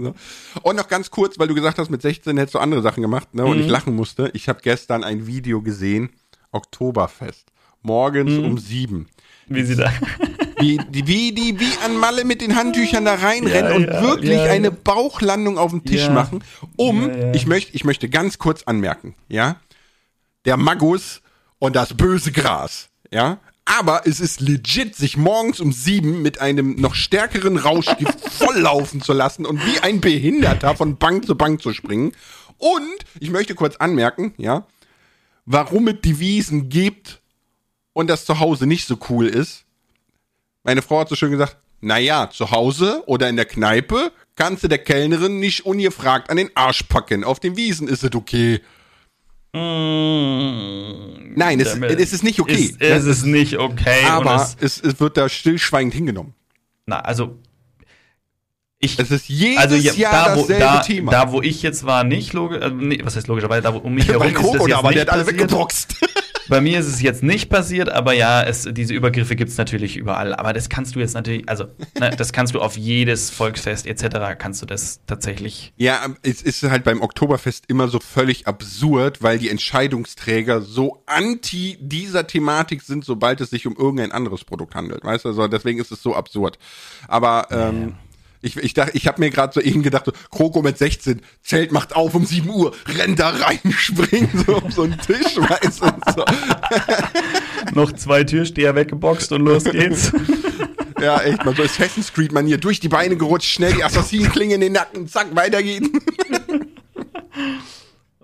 [0.00, 0.14] So.
[0.62, 3.34] Und noch ganz kurz, weil du gesagt hast, mit 16 hättest du andere Sachen gemacht,
[3.34, 3.44] ne?
[3.44, 3.64] Und mhm.
[3.64, 4.30] ich lachen musste.
[4.34, 6.10] Ich habe gestern ein Video gesehen,
[6.52, 7.46] Oktoberfest.
[7.82, 8.44] Morgens mhm.
[8.44, 9.08] um sieben.
[9.48, 9.92] Wie sie da.
[10.58, 14.02] Wie die, wie die, wie an Malle mit den Handtüchern da reinrennen ja, und ja,
[14.02, 16.44] wirklich ja, eine Bauchlandung auf dem Tisch machen,
[16.76, 19.56] um, ich möchte, ich möchte ganz kurz anmerken, ja,
[20.44, 21.20] der Magus
[21.58, 26.74] und das böse Gras, ja, aber es ist legit, sich morgens um sieben mit einem
[26.76, 31.72] noch stärkeren Rauschgift volllaufen zu lassen und wie ein Behinderter von Bank zu Bank zu
[31.72, 32.12] springen.
[32.58, 34.66] Und ich möchte kurz anmerken, ja,
[35.46, 37.20] warum es die Wiesen gibt
[37.92, 39.64] und das zu Hause nicht so cool ist.
[40.64, 44.68] Meine Frau hat so schön gesagt, naja, zu Hause oder in der Kneipe kannst du
[44.68, 47.24] der Kellnerin nicht ungefragt an den Arsch packen.
[47.24, 48.60] Auf den Wiesen ist es okay.
[49.54, 52.54] Mm, Nein, es, es, ist nicht okay.
[52.54, 54.04] Ist, es ist nicht okay.
[54.06, 56.34] Aber es, es, wird da stillschweigend hingenommen.
[56.86, 57.38] Na, also
[58.78, 61.12] ich, es ist jedes also, ja, Jahr da, wo, dasselbe da, Thema.
[61.12, 63.78] Da, wo ich jetzt war, nicht logisch, also, nee, was heißt logisch, aber da wo
[63.78, 65.96] um mich herum ist das jetzt aber nicht der hat alle weggeboxt.
[66.48, 69.96] Bei mir ist es jetzt nicht passiert, aber ja, es, diese Übergriffe gibt es natürlich
[69.96, 70.34] überall.
[70.34, 71.64] Aber das kannst du jetzt natürlich, also
[71.98, 74.36] ne, das kannst du auf jedes Volksfest etc.
[74.38, 75.72] kannst du das tatsächlich.
[75.76, 81.78] Ja, es ist halt beim Oktoberfest immer so völlig absurd, weil die Entscheidungsträger so anti
[81.80, 85.04] dieser Thematik sind, sobald es sich um irgendein anderes Produkt handelt.
[85.04, 86.58] Weißt du, also deswegen ist es so absurd.
[87.08, 87.94] Aber ähm.
[88.42, 91.70] Ich, ich dachte, ich habe mir gerade so eben gedacht, so, Kroko mit 16, Zelt
[91.70, 95.82] macht auf um 7 Uhr, rennt da rein, springt so um so einen Tisch, weißt
[95.82, 96.24] du, so.
[97.74, 100.12] Noch zwei Türsteher weggeboxt und los geht's.
[101.00, 104.60] ja, echt, man so Assassin's Creed Manier, durch die Beine gerutscht, schnell die Assassinenklinge in
[104.60, 105.88] den Nacken, zack, weiter geht's.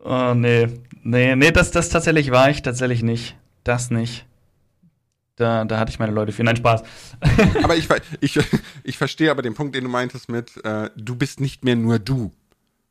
[0.05, 0.67] oh, nee.
[1.05, 3.37] Nee, nee, das, das tatsächlich war ich tatsächlich nicht.
[3.63, 4.27] Das nicht.
[5.39, 6.43] Da, da hatte ich meine Leute für.
[6.43, 6.83] Nein, Spaß.
[7.63, 7.89] aber ich,
[8.21, 8.39] ich,
[8.83, 12.01] ich verstehe aber den Punkt, den du meintest mit, äh, du bist nicht mehr nur
[12.01, 12.33] du.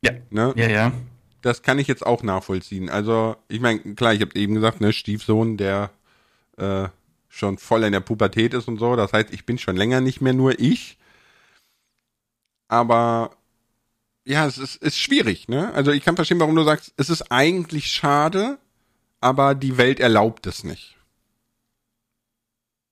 [0.00, 0.12] Ja.
[0.30, 0.54] Ne?
[0.56, 0.92] Ja, ja.
[1.42, 2.88] Das kann ich jetzt auch nachvollziehen.
[2.88, 5.90] Also, ich meine, klar, ich habe eben gesagt, ne, Stiefsohn, der
[6.56, 6.88] äh,
[7.28, 8.96] schon voll in der Pubertät ist und so.
[8.96, 10.98] Das heißt, ich bin schon länger nicht mehr nur ich.
[12.66, 13.36] Aber
[14.24, 15.72] ja, es ist, ist schwierig, ne?
[15.74, 18.58] Also ich kann verstehen, warum du sagst, es ist eigentlich schade,
[19.20, 20.97] aber die Welt erlaubt es nicht.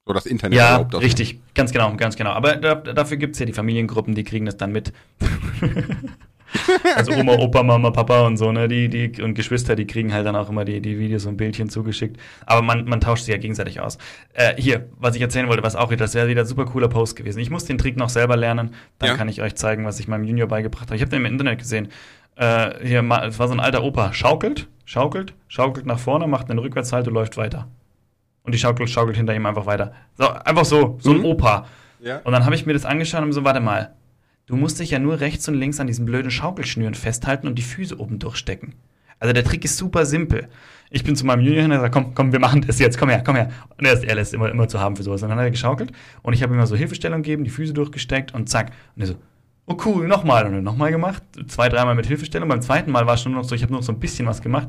[0.07, 1.03] So das Internet ja, erlaubt das.
[1.03, 2.31] Richtig, ganz genau, ganz genau.
[2.31, 4.93] Aber da, dafür gibt es ja die Familiengruppen, die kriegen das dann mit.
[6.97, 10.25] also Oma, Opa, Mama, Papa und so, ne, die, die und Geschwister, die kriegen halt
[10.25, 12.21] dann auch immer die, die Videos und Bildchen zugeschickt.
[12.47, 13.99] Aber man, man tauscht sie ja gegenseitig aus.
[14.33, 16.89] Äh, hier, was ich erzählen wollte, was auch wieder, das wäre wieder ein super cooler
[16.89, 17.41] Post gewesen.
[17.41, 19.17] Ich muss den Trick noch selber lernen, dann ja.
[19.17, 20.95] kann ich euch zeigen, was ich meinem Junior beigebracht habe.
[20.95, 21.89] Ich habe den im Internet gesehen.
[22.37, 26.61] Äh, hier, es war so ein alter Opa, schaukelt, schaukelt, schaukelt nach vorne, macht einen
[26.61, 27.67] Rückwärtshalter, läuft weiter
[28.47, 29.93] und die Schaukel schaukelt hinter ihm einfach weiter.
[30.17, 31.25] So, einfach so, so ein mhm.
[31.27, 31.67] Opa.
[32.01, 32.21] Ja.
[32.25, 33.95] Und dann habe ich mir das angeschaut und so, warte mal,
[34.47, 37.63] du musst dich ja nur rechts und links an diesen blöden Schaukelschnüren festhalten und die
[37.63, 38.75] Füße oben durchstecken.
[39.19, 40.49] Also der Trick ist super simpel.
[40.91, 43.09] Ich bin zu meinem Junior hin und gesagt, komm, komm, wir machen das jetzt, komm
[43.09, 43.51] her, komm her.
[43.77, 45.23] Und er ist, er ist immer, immer zu haben für sowas.
[45.23, 45.91] Und dann hat er geschaukelt
[46.23, 48.73] und ich habe ihm mal so Hilfestellung gegeben, die Füße durchgesteckt und zack.
[48.95, 49.15] Und er so,
[49.65, 50.47] oh cool, nochmal.
[50.47, 52.49] Und dann nochmal gemacht, zwei, dreimal mit Hilfestellung.
[52.49, 54.27] Beim zweiten Mal war es schon noch so, ich habe nur noch so ein bisschen
[54.27, 54.69] was gemacht.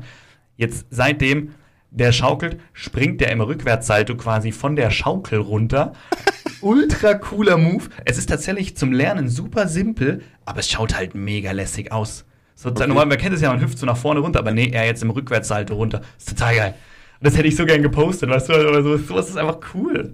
[0.56, 1.50] Jetzt seitdem
[1.90, 5.92] der schaukelt, springt der im Rückwärtssalto quasi von der Schaukel runter.
[6.60, 7.84] Ultra cooler Move.
[8.04, 12.24] Es ist tatsächlich zum Lernen super simpel, aber es schaut halt mega lässig aus.
[12.54, 12.86] So, okay.
[12.86, 15.02] Normal, man kennt es ja, man hüpft so nach vorne runter, aber nee, er jetzt
[15.02, 16.02] im Rückwärtssalto runter.
[16.18, 16.74] ist total geil.
[17.20, 20.12] Das hätte ich so gern gepostet, weißt du, oder so, sowas ist einfach cool.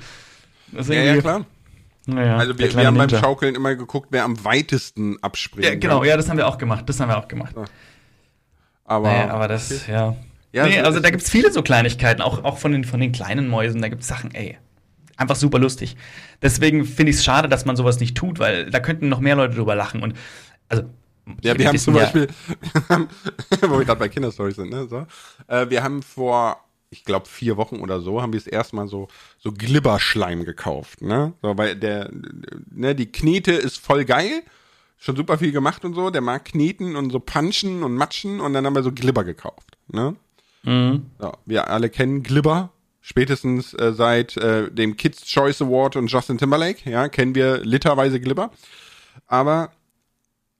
[0.72, 1.46] ja, ja, klar.
[2.06, 3.06] Naja, also wir, wir haben Ninja.
[3.06, 5.64] beim Schaukeln immer geguckt, wer am weitesten abspringt.
[5.66, 6.86] Ja, genau, ja, das haben wir auch gemacht.
[6.86, 7.54] Das haben wir auch gemacht.
[7.56, 7.64] Ja.
[8.84, 9.92] Aber, naja, aber das, okay.
[9.92, 10.16] ja.
[10.54, 13.10] Ja, nee, also da gibt es viele so Kleinigkeiten, auch, auch von, den, von den
[13.10, 14.56] kleinen Mäusen, da gibt es Sachen, ey.
[15.16, 15.96] einfach super lustig.
[16.42, 19.34] Deswegen finde ich es schade, dass man sowas nicht tut, weil da könnten noch mehr
[19.34, 20.00] Leute drüber lachen.
[20.00, 20.14] Und
[20.68, 20.84] also
[21.42, 22.28] ja, wir haben zum Beispiel,
[23.62, 24.86] wo wir gerade bei Kinderstories sind, ne?
[24.88, 25.06] So,
[25.48, 29.08] äh, wir haben vor, ich glaube, vier Wochen oder so, haben wir es erstmal so,
[29.38, 31.32] so Glibberschleim gekauft, ne?
[31.42, 32.10] So, weil der,
[32.70, 34.44] ne, die Knete ist voll geil,
[34.98, 38.52] schon super viel gemacht und so, der mag kneten und so punchen und matschen und
[38.52, 40.14] dann haben wir so Glibber gekauft, ne?
[40.64, 41.06] Mhm.
[41.18, 46.38] So, wir alle kennen Glibber, spätestens äh, seit äh, dem Kids Choice Award und Justin
[46.38, 48.50] Timberlake, ja, kennen wir literweise Glibber.
[49.26, 49.70] Aber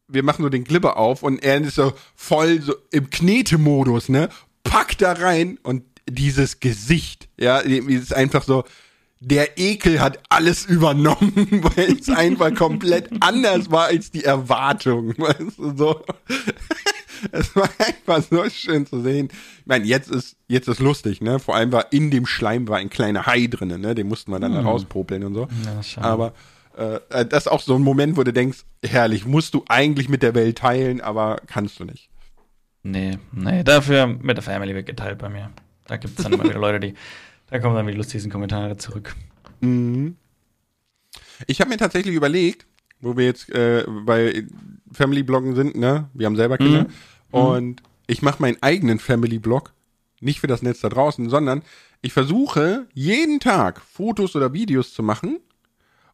[0.09, 4.29] wir machen so den Glibber auf und er ist so voll so im Knetemodus, ne?
[4.63, 8.65] Packt da rein und dieses Gesicht, ja, ist einfach so,
[9.21, 15.59] der Ekel hat alles übernommen, weil es einfach komplett anders war als die Erwartung, weißt
[15.59, 16.05] du, so.
[17.33, 19.29] Es war einfach so schön zu sehen.
[19.61, 21.39] Ich meine, jetzt ist, jetzt ist lustig, ne?
[21.39, 23.95] Vor allem war in dem Schleim war ein kleiner Hai drinnen, ne?
[23.95, 24.67] Den mussten wir dann hm.
[24.67, 25.49] rauspopeln und so.
[25.65, 26.35] Ja, Aber
[26.77, 30.09] äh, äh, das ist auch so ein Moment, wo du denkst, herrlich, musst du eigentlich
[30.09, 32.09] mit der Welt teilen, aber kannst du nicht.
[32.83, 35.51] Nee, nee, dafür mit der Family wird geteilt bei mir.
[35.87, 36.95] Da gibt es dann immer wieder Leute, die,
[37.49, 39.15] da kommen dann wieder lustige Kommentare zurück.
[39.61, 40.17] Mhm.
[41.47, 42.67] Ich habe mir tatsächlich überlegt,
[43.01, 44.45] wo wir jetzt äh, bei
[44.95, 46.09] Family Bloggen sind, ne?
[46.15, 46.85] Wir haben selber Kinder.
[46.85, 46.89] Mhm.
[47.31, 49.73] Und ich mache meinen eigenen Family Blog,
[50.21, 51.63] nicht für das Netz da draußen, sondern
[52.03, 55.39] ich versuche jeden Tag Fotos oder Videos zu machen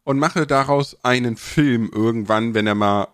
[0.03, 3.07] und mache daraus einen Film irgendwann, wenn er mal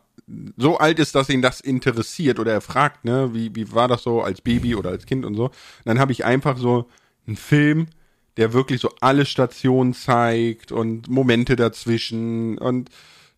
[0.57, 4.03] so alt ist, dass ihn das interessiert oder er fragt, ne, wie, wie war das
[4.03, 5.51] so als Baby oder als Kind und so.
[5.85, 6.89] dann habe ich einfach so
[7.25, 7.87] einen Film,
[8.35, 12.89] der wirklich so alle Stationen zeigt und Momente dazwischen und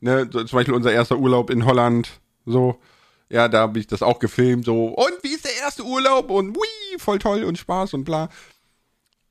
[0.01, 2.09] ne, so, zum Beispiel unser erster Urlaub in Holland,
[2.45, 2.79] so,
[3.29, 6.55] ja, da habe ich das auch gefilmt, so, und wie ist der erste Urlaub und
[6.55, 8.29] wui, voll toll und Spaß und bla.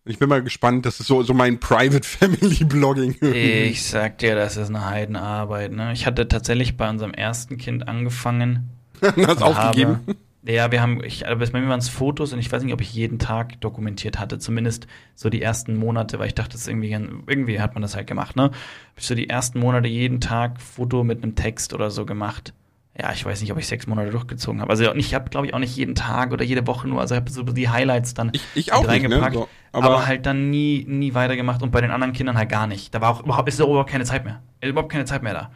[0.04, 3.16] Ich bin mal gespannt, das ist so, so mein Private Family Blogging.
[3.20, 5.72] Ich sag dir, das ist eine Heidenarbeit.
[5.72, 5.92] Ne?
[5.92, 8.70] Ich hatte tatsächlich bei unserem ersten Kind angefangen.
[9.02, 10.00] Hast aufgegeben?
[10.06, 10.16] Habe,
[10.48, 12.80] ja, wir haben, ich, aber bei mir waren es Fotos und ich weiß nicht, ob
[12.80, 14.38] ich jeden Tag dokumentiert hatte.
[14.38, 18.06] Zumindest so die ersten Monate, weil ich dachte, das irgendwie, irgendwie hat man das halt
[18.06, 18.36] gemacht.
[18.36, 18.44] Ne?
[18.44, 18.52] Hab
[18.96, 22.52] ich so die ersten Monate jeden Tag Foto mit einem Text oder so gemacht
[23.00, 24.70] ja, ich weiß nicht, ob ich sechs Monate durchgezogen habe.
[24.70, 27.20] Also ich habe, glaube ich, auch nicht jeden Tag oder jede Woche nur, also ich
[27.20, 29.46] habe so die Highlights dann ich, ich auch reingepackt, nicht, ne?
[29.46, 32.66] so, aber, aber, halt dann nie, nie weitergemacht und bei den anderen Kindern halt gar
[32.66, 32.92] nicht.
[32.92, 34.42] Da war auch überhaupt, ist überhaupt keine Zeit mehr.
[34.60, 35.50] Ist überhaupt keine Zeit mehr da.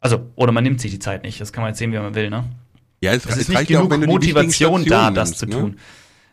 [0.00, 1.40] Also, oder man nimmt sich die Zeit nicht.
[1.40, 2.44] Das kann man jetzt sehen, wie man will, ne?
[3.02, 5.52] Ja, es, es ist nicht genug auch, Motivation da, das nimmst, zu ne?
[5.52, 5.76] tun.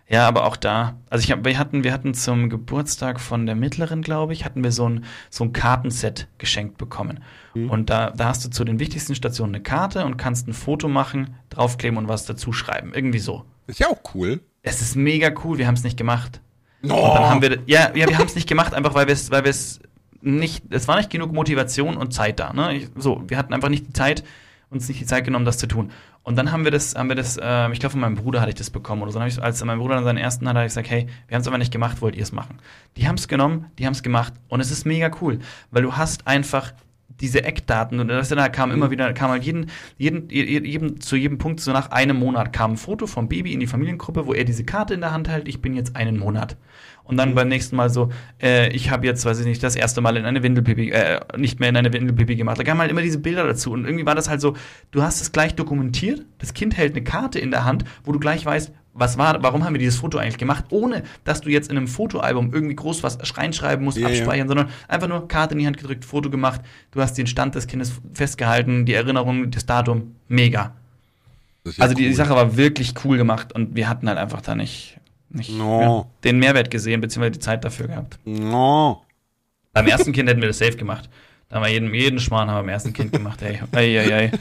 [0.07, 3.55] Ja, aber auch da, also ich hab, wir hatten, wir hatten zum Geburtstag von der
[3.55, 7.23] Mittleren, glaube ich, hatten wir so ein, so ein Kartenset geschenkt bekommen.
[7.53, 7.69] Mhm.
[7.69, 10.87] Und da, da hast du zu den wichtigsten Stationen eine Karte und kannst ein Foto
[10.87, 12.91] machen, draufkleben und was dazu schreiben.
[12.93, 13.45] Irgendwie so.
[13.67, 14.41] Ist ja auch cool.
[14.61, 16.41] Es ist mega cool, wir haben es nicht gemacht.
[16.81, 16.95] No.
[16.95, 19.29] Und dann haben wir, ja, ja, wir haben es nicht gemacht, einfach weil wir es,
[19.31, 19.79] weil wir es
[20.21, 22.53] nicht, es war nicht genug Motivation und Zeit da.
[22.53, 22.75] Ne?
[22.75, 24.23] Ich, so, wir hatten einfach nicht die Zeit,
[24.69, 25.91] uns nicht die Zeit genommen, das zu tun.
[26.23, 28.49] Und dann haben wir das, haben wir das, äh, ich glaube von meinem Bruder hatte
[28.49, 29.19] ich das bekommen oder so.
[29.19, 31.41] Dann ich, als mein Bruder dann seinen ersten hatte, habe ich gesagt, hey, wir haben
[31.41, 32.59] es aber nicht gemacht, wollt ihr es machen?
[32.97, 35.39] Die haben es genommen, die haben es gemacht und es ist mega cool,
[35.71, 36.73] weil du hast einfach
[37.21, 38.91] diese Eckdaten und das da kam immer mhm.
[38.91, 42.77] wieder, kam halt jeden, jeden, jeden, zu jedem Punkt so nach einem Monat kam ein
[42.77, 45.61] Foto vom Baby in die Familiengruppe, wo er diese Karte in der Hand hält, ich
[45.61, 46.57] bin jetzt einen Monat.
[47.09, 47.35] Und dann mhm.
[47.35, 50.25] beim nächsten Mal so, äh, ich habe jetzt, weiß ich nicht, das erste Mal in
[50.25, 52.59] eine Windelpipi, äh, nicht mehr in eine Windelpipi gemacht.
[52.59, 53.71] Da kamen halt immer diese Bilder dazu.
[53.71, 54.55] Und irgendwie war das halt so,
[54.91, 58.19] du hast es gleich dokumentiert, das Kind hält eine Karte in der Hand, wo du
[58.19, 61.69] gleich weißt, was war, warum haben wir dieses Foto eigentlich gemacht, ohne dass du jetzt
[61.69, 64.47] in einem Fotoalbum irgendwie groß was reinschreiben musst, yeah, abspeichern, yeah.
[64.47, 66.61] sondern einfach nur Karte in die Hand gedrückt, Foto gemacht,
[66.91, 70.73] du hast den Stand des Kindes festgehalten, die Erinnerung, das Datum, mega.
[71.65, 72.09] Ja also die, cool.
[72.09, 74.97] die, Sache war wirklich cool gemacht und wir hatten halt einfach da nicht,
[75.29, 76.09] nicht no.
[76.23, 78.17] den Mehrwert gesehen, beziehungsweise die Zeit dafür gehabt.
[78.25, 79.03] No.
[79.73, 81.09] Beim ersten Kind hätten wir das safe gemacht.
[81.49, 83.59] Da haben wir jeden, jeden Schmarrn haben wir beim ersten Kind gemacht, ey.
[83.71, 84.31] Ey, ey, ey.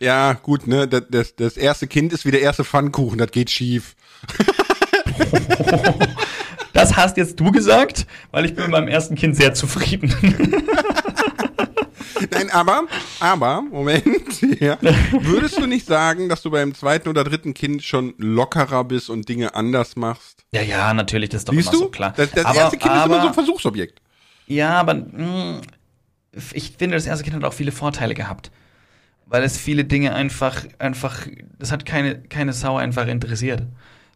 [0.00, 0.86] Ja, gut, ne?
[0.88, 3.94] Das, das, das erste Kind ist wie der erste Pfannkuchen, das geht schief.
[6.78, 10.14] Das hast jetzt du gesagt, weil ich bin mit meinem ersten Kind sehr zufrieden.
[12.30, 12.84] Nein, aber,
[13.18, 14.78] aber, Moment, ja.
[15.20, 19.28] würdest du nicht sagen, dass du beim zweiten oder dritten Kind schon lockerer bist und
[19.28, 20.44] Dinge anders machst?
[20.52, 21.84] Ja, ja, natürlich, das ist doch Siehst immer du?
[21.86, 22.14] so klar.
[22.16, 24.00] Das, das aber, erste Kind aber, ist immer so ein Versuchsobjekt.
[24.46, 25.60] Ja, aber mh, hm,
[26.52, 28.52] ich finde, das erste Kind hat auch viele Vorteile gehabt
[29.28, 31.26] weil es viele Dinge einfach, einfach,
[31.58, 33.62] das hat keine, keine Sau einfach interessiert.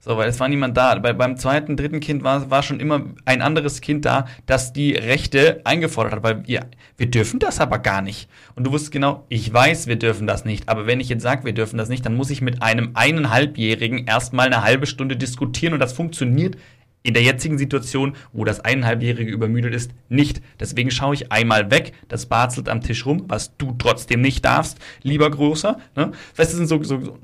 [0.05, 0.97] So, weil es war niemand da.
[0.97, 4.95] Bei, beim zweiten, dritten Kind war, war schon immer ein anderes Kind da, das die
[4.95, 6.23] Rechte eingefordert hat.
[6.25, 6.63] Weil ja,
[6.97, 8.29] wir dürfen das aber gar nicht.
[8.57, 10.69] Und du wusstest genau, ich weiß, wir dürfen das nicht.
[10.69, 14.05] Aber wenn ich jetzt sage, wir dürfen das nicht, dann muss ich mit einem eineinhalbjährigen
[14.05, 16.57] erstmal eine halbe Stunde diskutieren und das funktioniert
[17.05, 20.41] In der jetzigen Situation, wo das eineinhalbjährige übermüdet ist, nicht.
[20.61, 24.79] Deswegen schaue ich einmal weg, das barzelt am Tisch rum, was du trotzdem nicht darfst,
[25.03, 25.79] lieber Großer.
[25.97, 26.13] Ne?
[26.37, 27.19] Das sind so, so, so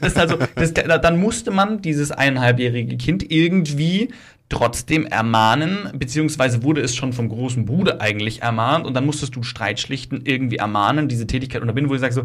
[0.00, 4.08] das ist also, das, dann musste man dieses eineinhalbjährige Kind irgendwie
[4.48, 9.42] trotzdem ermahnen, beziehungsweise wurde es schon vom großen Bruder eigentlich ermahnt und dann musstest du
[9.42, 12.24] Streit schlichten, irgendwie ermahnen, diese Tätigkeit unterbinden, wo ich sage so,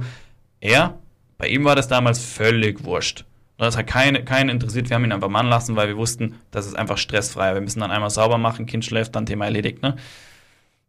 [0.60, 0.98] er,
[1.38, 3.26] bei ihm war das damals völlig wurscht.
[3.58, 4.90] Das hat keine, keinen interessiert.
[4.90, 7.54] Wir haben ihn einfach machen lassen, weil wir wussten, das ist einfach stressfrei.
[7.54, 9.82] Wir müssen dann einmal sauber machen, Kind schläft, dann Thema erledigt.
[9.82, 9.96] Ne?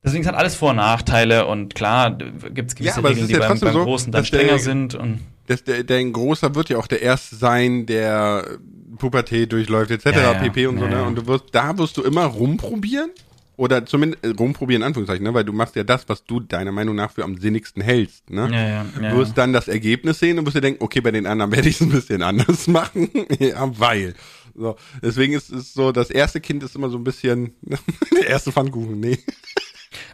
[0.03, 3.59] Deswegen hat alles Vor- und Nachteile und klar gibt es gewisse ja, Regeln, die beim,
[3.59, 4.95] beim so, Großen dann strenger der, sind.
[4.95, 8.59] Und das, der, der ein Großer wird ja auch der Erste sein, der
[8.99, 10.05] Pubertät durchläuft, etc.
[10.07, 10.67] Ja, ja, pp.
[10.67, 11.03] und so, ne?
[11.05, 13.11] Und du wirst, da wirst du immer rumprobieren
[13.57, 15.35] oder zumindest äh, rumprobieren, in Anführungszeichen, ne?
[15.35, 18.31] weil du machst ja das, was du deiner Meinung nach für am sinnigsten hältst.
[18.31, 18.49] Ne?
[18.53, 21.11] Ja, ja, ja, du wirst dann das Ergebnis sehen und wirst dir denken, okay, bei
[21.11, 23.11] den anderen werde ich es ein bisschen anders machen.
[23.39, 24.15] ja, weil.
[24.57, 24.77] So.
[25.03, 27.55] Deswegen ist es so, das erste Kind ist immer so ein bisschen
[28.13, 29.19] der erste Pfannkuchen, nee.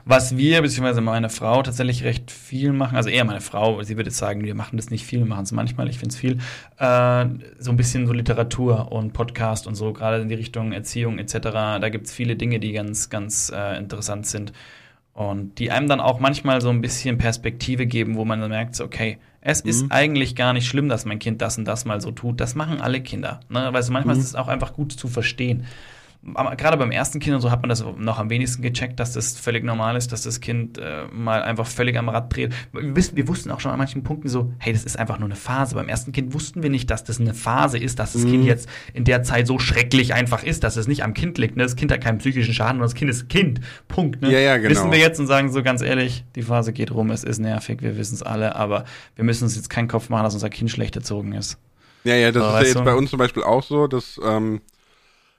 [0.05, 4.11] Was wir, beziehungsweise meine Frau, tatsächlich recht viel machen, also eher meine Frau, sie würde
[4.11, 6.39] sagen, wir machen das nicht viel, wir machen es manchmal, ich finde es viel,
[6.79, 7.27] äh,
[7.59, 11.33] so ein bisschen so Literatur und Podcast und so, gerade in die Richtung Erziehung etc.
[11.81, 14.53] Da gibt es viele Dinge, die ganz, ganz äh, interessant sind
[15.13, 18.75] und die einem dann auch manchmal so ein bisschen Perspektive geben, wo man dann merkt,
[18.77, 19.71] so, okay, es mhm.
[19.71, 22.41] ist eigentlich gar nicht schlimm, dass mein Kind das und das mal so tut.
[22.41, 23.41] Das machen alle Kinder.
[23.49, 23.73] Ne?
[23.73, 24.21] Weißt du, manchmal mhm.
[24.21, 25.67] ist es auch einfach gut zu verstehen
[26.23, 29.39] gerade beim ersten Kind und so hat man das noch am wenigsten gecheckt, dass das
[29.39, 32.53] völlig normal ist, dass das Kind äh, mal einfach völlig am Rad dreht.
[32.73, 35.29] Wir, wissen, wir, wussten auch schon an manchen Punkten so, hey, das ist einfach nur
[35.29, 35.75] eine Phase.
[35.75, 38.31] Beim ersten Kind wussten wir nicht, dass das eine Phase ist, dass das mhm.
[38.33, 41.57] Kind jetzt in der Zeit so schrecklich einfach ist, dass es nicht am Kind liegt.
[41.57, 41.63] Ne?
[41.63, 43.61] Das Kind hat keinen psychischen Schaden und das Kind ist Kind.
[43.89, 44.21] Punkt.
[44.21, 44.31] Ne?
[44.31, 44.71] Ja, ja, genau.
[44.71, 47.81] Wissen wir jetzt und sagen so ganz ehrlich, die Phase geht rum, es ist nervig,
[47.81, 48.85] wir wissen es alle, aber
[49.17, 51.57] wir müssen uns jetzt keinen Kopf machen, dass unser Kind schlecht erzogen ist.
[52.05, 52.85] Ja, ja, das so, ist ja jetzt du?
[52.85, 54.61] bei uns zum Beispiel auch so, dass ähm,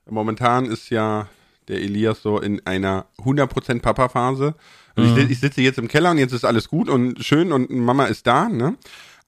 [0.10, 1.28] Momentan ist ja
[1.68, 4.56] der Elias so in einer 100% Papa-Phase.
[4.96, 5.18] Also mhm.
[5.18, 8.06] ich, ich, sitze jetzt im Keller und jetzt ist alles gut und schön und Mama
[8.06, 8.78] ist da, ne?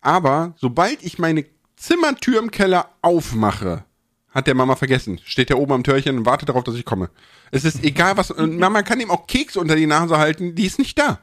[0.02, 1.46] Aber sobald ich meine
[1.78, 3.86] Zimmertür im Keller aufmache,
[4.30, 5.20] hat der Mama vergessen.
[5.24, 7.10] Steht der oben am Türchen und wartet darauf, dass ich komme.
[7.52, 10.66] Es ist egal was, und Mama kann ihm auch Kekse unter die Nase halten, die
[10.66, 11.20] ist nicht da.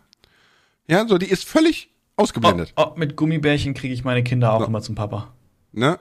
[0.87, 2.73] Ja, so, die ist völlig ausgeblendet.
[2.77, 4.67] Oh, oh, mit Gummibärchen kriege ich meine Kinder auch so.
[4.67, 5.33] immer zum Papa.
[5.73, 5.99] Ne?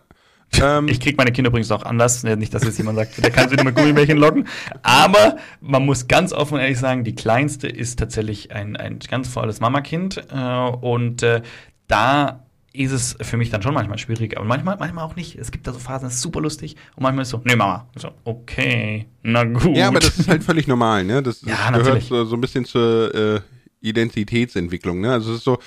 [0.61, 2.23] Ähm, ich kriege meine Kinder übrigens auch anders.
[2.23, 4.47] Nicht, dass jetzt jemand sagt, der kann sie nur mit Gummibärchen locken.
[4.81, 9.29] Aber man muss ganz offen und ehrlich sagen, die kleinste ist tatsächlich ein, ein ganz
[9.29, 10.17] volles Mamakind.
[10.33, 11.43] Äh, und äh,
[11.87, 12.43] da
[12.73, 15.35] ist es für mich dann schon manchmal schwierig, aber manchmal, manchmal auch nicht.
[15.35, 17.87] Es gibt da so Phasen, das ist super lustig und manchmal ist so, nee, Mama.
[17.95, 19.75] So, okay, na gut.
[19.75, 21.23] Ja, aber das ist halt völlig normal, ne?
[21.23, 23.41] Das, ja, gehört so, so ein bisschen zur äh,
[23.81, 25.11] Identitätsentwicklung, ne?
[25.11, 25.57] Also es ist so,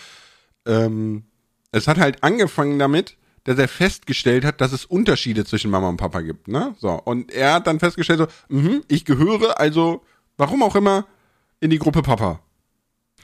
[0.66, 1.24] ähm,
[1.72, 5.97] es hat halt angefangen damit, dass er festgestellt hat, dass es Unterschiede zwischen Mama und
[5.97, 6.74] Papa gibt, ne?
[6.78, 6.90] So.
[6.90, 10.03] Und er hat dann festgestellt, so, mh, ich gehöre also,
[10.36, 11.07] warum auch immer,
[11.61, 12.40] in die Gruppe Papa.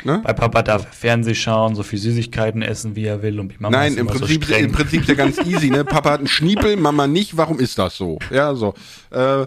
[0.05, 0.21] Ne?
[0.25, 3.57] Bei Papa darf er Fernseh schauen, so viel Süßigkeiten essen, wie er will und die
[3.59, 5.85] Mama Nein, im Prinzip, so im Prinzip ist ja ganz easy, ne?
[5.85, 8.19] Papa hat einen Schniepel, Mama nicht, warum ist das so?
[8.31, 8.75] Ja, so.
[9.11, 9.47] Äh,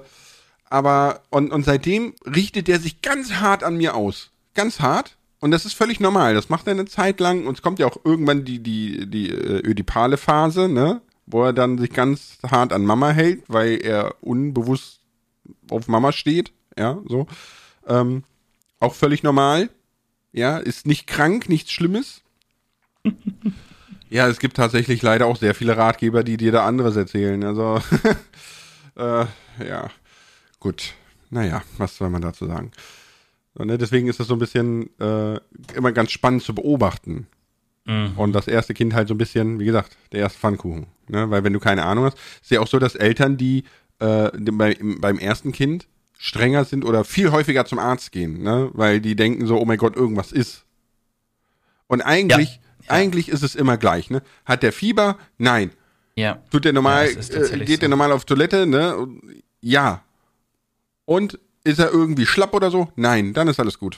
[0.69, 4.31] aber, und, und seitdem richtet er sich ganz hart an mir aus.
[4.53, 5.17] Ganz hart.
[5.41, 6.35] Und das ist völlig normal.
[6.35, 7.47] Das macht er eine Zeit lang.
[7.47, 11.01] Und es kommt ja auch irgendwann die, die, die äh, ödipale Phase, ne?
[11.25, 14.99] Wo er dann sich ganz hart an Mama hält, weil er unbewusst
[15.69, 16.51] auf Mama steht.
[16.77, 17.25] Ja, so.
[17.87, 18.23] Ähm,
[18.79, 19.69] auch völlig normal.
[20.31, 22.21] Ja, ist nicht krank, nichts Schlimmes.
[24.09, 27.43] ja, es gibt tatsächlich leider auch sehr viele Ratgeber, die dir da anderes erzählen.
[27.43, 27.81] Also,
[28.95, 29.25] äh,
[29.67, 29.89] ja,
[30.59, 30.93] gut.
[31.31, 32.71] Naja, was soll man dazu sagen?
[33.57, 33.77] Ne?
[33.77, 35.39] Deswegen ist das so ein bisschen äh,
[35.75, 37.27] immer ganz spannend zu beobachten.
[37.85, 38.13] Mhm.
[38.15, 40.87] Und das erste Kind halt so ein bisschen, wie gesagt, der erste Pfannkuchen.
[41.07, 41.29] Ne?
[41.29, 43.63] Weil wenn du keine Ahnung hast, ist ja auch so, dass Eltern, die
[43.99, 45.87] äh, bei, beim ersten Kind
[46.17, 48.69] strenger sind oder viel häufiger zum Arzt gehen, ne?
[48.73, 50.65] weil die denken so, oh mein Gott, irgendwas ist.
[51.87, 52.85] Und eigentlich, ja.
[52.85, 52.91] Ja.
[52.91, 54.09] eigentlich ist es immer gleich.
[54.09, 54.21] Ne?
[54.45, 55.17] Hat der Fieber?
[55.37, 55.71] Nein.
[56.15, 56.41] Ja.
[56.51, 57.77] Tut der normal, ja, äh, geht so.
[57.77, 58.67] der normal auf Toilette?
[58.67, 59.07] Ne?
[59.61, 60.03] Ja.
[61.05, 62.89] Und ist er irgendwie schlapp oder so?
[62.95, 63.97] Nein, dann ist alles gut.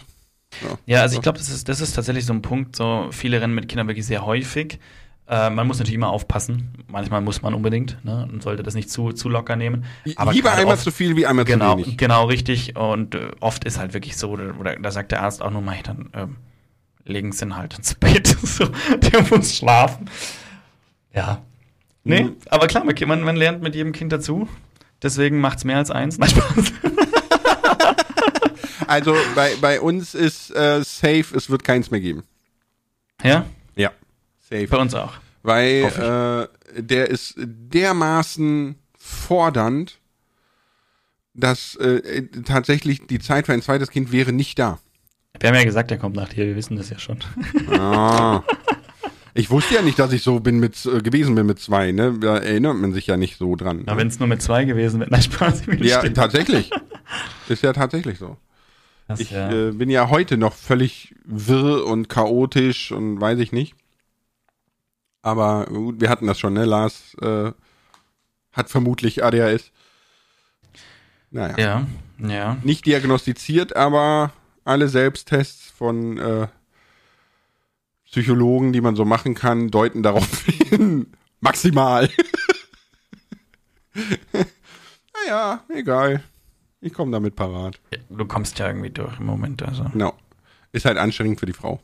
[0.62, 2.76] Ja, ja also ich glaube, das ist, das ist tatsächlich so ein Punkt.
[2.76, 4.80] So viele rennen mit Kindern wirklich sehr häufig.
[5.28, 6.74] Äh, man muss natürlich immer aufpassen.
[6.88, 9.86] Manchmal muss man unbedingt ne, und sollte das nicht zu, zu locker nehmen.
[10.18, 11.98] Aber Lieber einmal oft, zu viel wie einmal genau, zu wenig.
[11.98, 12.76] Genau, richtig.
[12.76, 15.62] Und äh, oft ist halt wirklich so, oder, oder da sagt der Arzt auch nur
[15.62, 16.36] mal, dann ähm,
[17.06, 18.28] legen Sie ihn halt ins Bett.
[18.44, 20.10] so, der muss schlafen.
[21.14, 21.42] Ja.
[22.04, 22.36] Nee, mhm.
[22.50, 24.50] aber klar, man, man lernt mit jedem Kind dazu.
[25.02, 26.18] Deswegen macht es mehr als eins.
[26.18, 26.74] Nein, Spaß.
[28.88, 32.24] Also bei, bei uns ist äh, safe, es wird keins mehr geben.
[33.24, 33.46] Ja?
[33.76, 33.92] Ja,
[34.42, 34.68] safe.
[34.68, 35.14] Bei uns auch.
[35.44, 40.00] Weil äh, der ist dermaßen fordernd
[41.36, 44.78] dass äh, tatsächlich die Zeit für ein zweites Kind wäre nicht da.
[45.40, 47.18] Wir haben ja gesagt, er kommt nach dir, wir wissen das ja schon.
[47.72, 48.44] Ah.
[49.34, 52.20] Ich wusste ja nicht, dass ich so bin mit äh, gewesen bin mit zwei, ne?
[52.20, 53.82] Da erinnert man sich ja nicht so dran.
[53.88, 54.02] Aber Ne?
[54.02, 55.64] wenn es nur mit zwei gewesen wäre, nein, Spaß.
[55.80, 56.18] Ja, stimmt.
[56.18, 56.70] tatsächlich.
[57.50, 58.38] Ist ja tatsächlich so.
[59.14, 59.52] Das, Ich ja.
[59.52, 63.76] äh, bin ja heute noch völlig wirr und chaotisch und weiß ich nicht.
[65.22, 66.66] Aber gut, wir hatten das schon, ne?
[66.66, 67.52] Lars äh,
[68.52, 69.72] hat vermutlich ADHS.
[71.32, 71.56] Naja.
[71.58, 71.88] ja,
[72.28, 72.58] ja.
[72.64, 74.34] Nicht diagnostiziert, aber
[74.66, 76.48] alle Selbsttests von äh,
[78.06, 81.08] Psychologen, die man so machen kann, deuten darauf hin.
[81.40, 82.10] Maximal.
[85.14, 86.24] naja, egal.
[86.86, 87.80] Ich komme damit parat.
[88.10, 89.86] Du kommst ja irgendwie durch im Moment, also.
[89.94, 90.14] Genau.
[90.74, 91.80] Ist halt anstrengend für die Frau.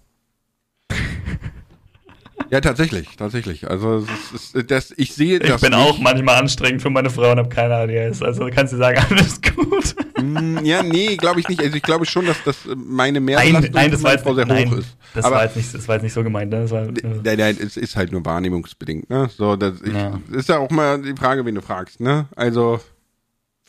[2.52, 3.70] ja, tatsächlich, tatsächlich.
[3.70, 5.80] Also es ist, das, ich sehe Ich das bin nicht.
[5.80, 8.22] auch manchmal anstrengend für meine Frau und habe keine ADHS.
[8.24, 9.96] Also kannst du sagen, alles gut.
[10.22, 11.62] Mm, Ja, nee, glaube ich nicht.
[11.62, 14.34] Also ich glaube schon, dass das äh, meine Nein, Mehrbelastung nein, das war jetzt Frau
[14.34, 14.98] sehr nein, hoch ist.
[15.14, 16.52] Das, Aber war jetzt nicht, das war jetzt nicht so gemeint.
[16.52, 16.62] Ne?
[16.64, 19.30] Das war, Nein, nein, es ist halt nur wahrnehmungsbedingt, ne?
[19.38, 20.20] So, das ich, Ja.
[20.32, 22.28] ist ja auch mal die Frage, wen du fragst, ne?
[22.36, 22.80] Also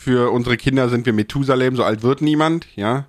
[0.00, 3.06] für unsere Kinder sind wir Methusalem, so alt wird niemand, ja?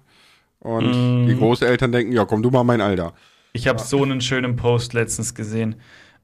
[0.60, 1.26] Und Mm.
[1.26, 3.14] die Großeltern denken, ja, komm du mal mein Alter.
[3.54, 5.76] Ich habe so einen schönen Post letztens gesehen.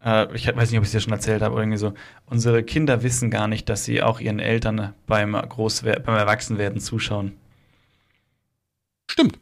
[0.04, 1.94] Äh, ich weiß nicht, ob ich es dir schon erzählt habe, irgendwie so.
[2.26, 7.32] Unsere Kinder wissen gar nicht, dass sie auch ihren Eltern beim, Großwer beim Erwachsenwerden zuschauen.
[9.10, 9.40] Stimmt.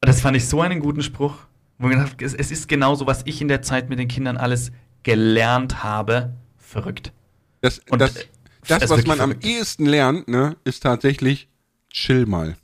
[0.00, 1.34] Das fand ich so einen guten Spruch.
[1.78, 4.08] Wo ich gedacht, habe, es, es ist genauso, was ich in der Zeit mit den
[4.08, 6.32] Kindern alles gelernt habe.
[6.56, 7.12] Verrückt.
[7.60, 8.26] Das, Und, das,
[8.68, 9.46] das was man am verrückt.
[9.46, 11.48] ehesten lernt, ne, ist tatsächlich
[11.90, 12.56] chill mal.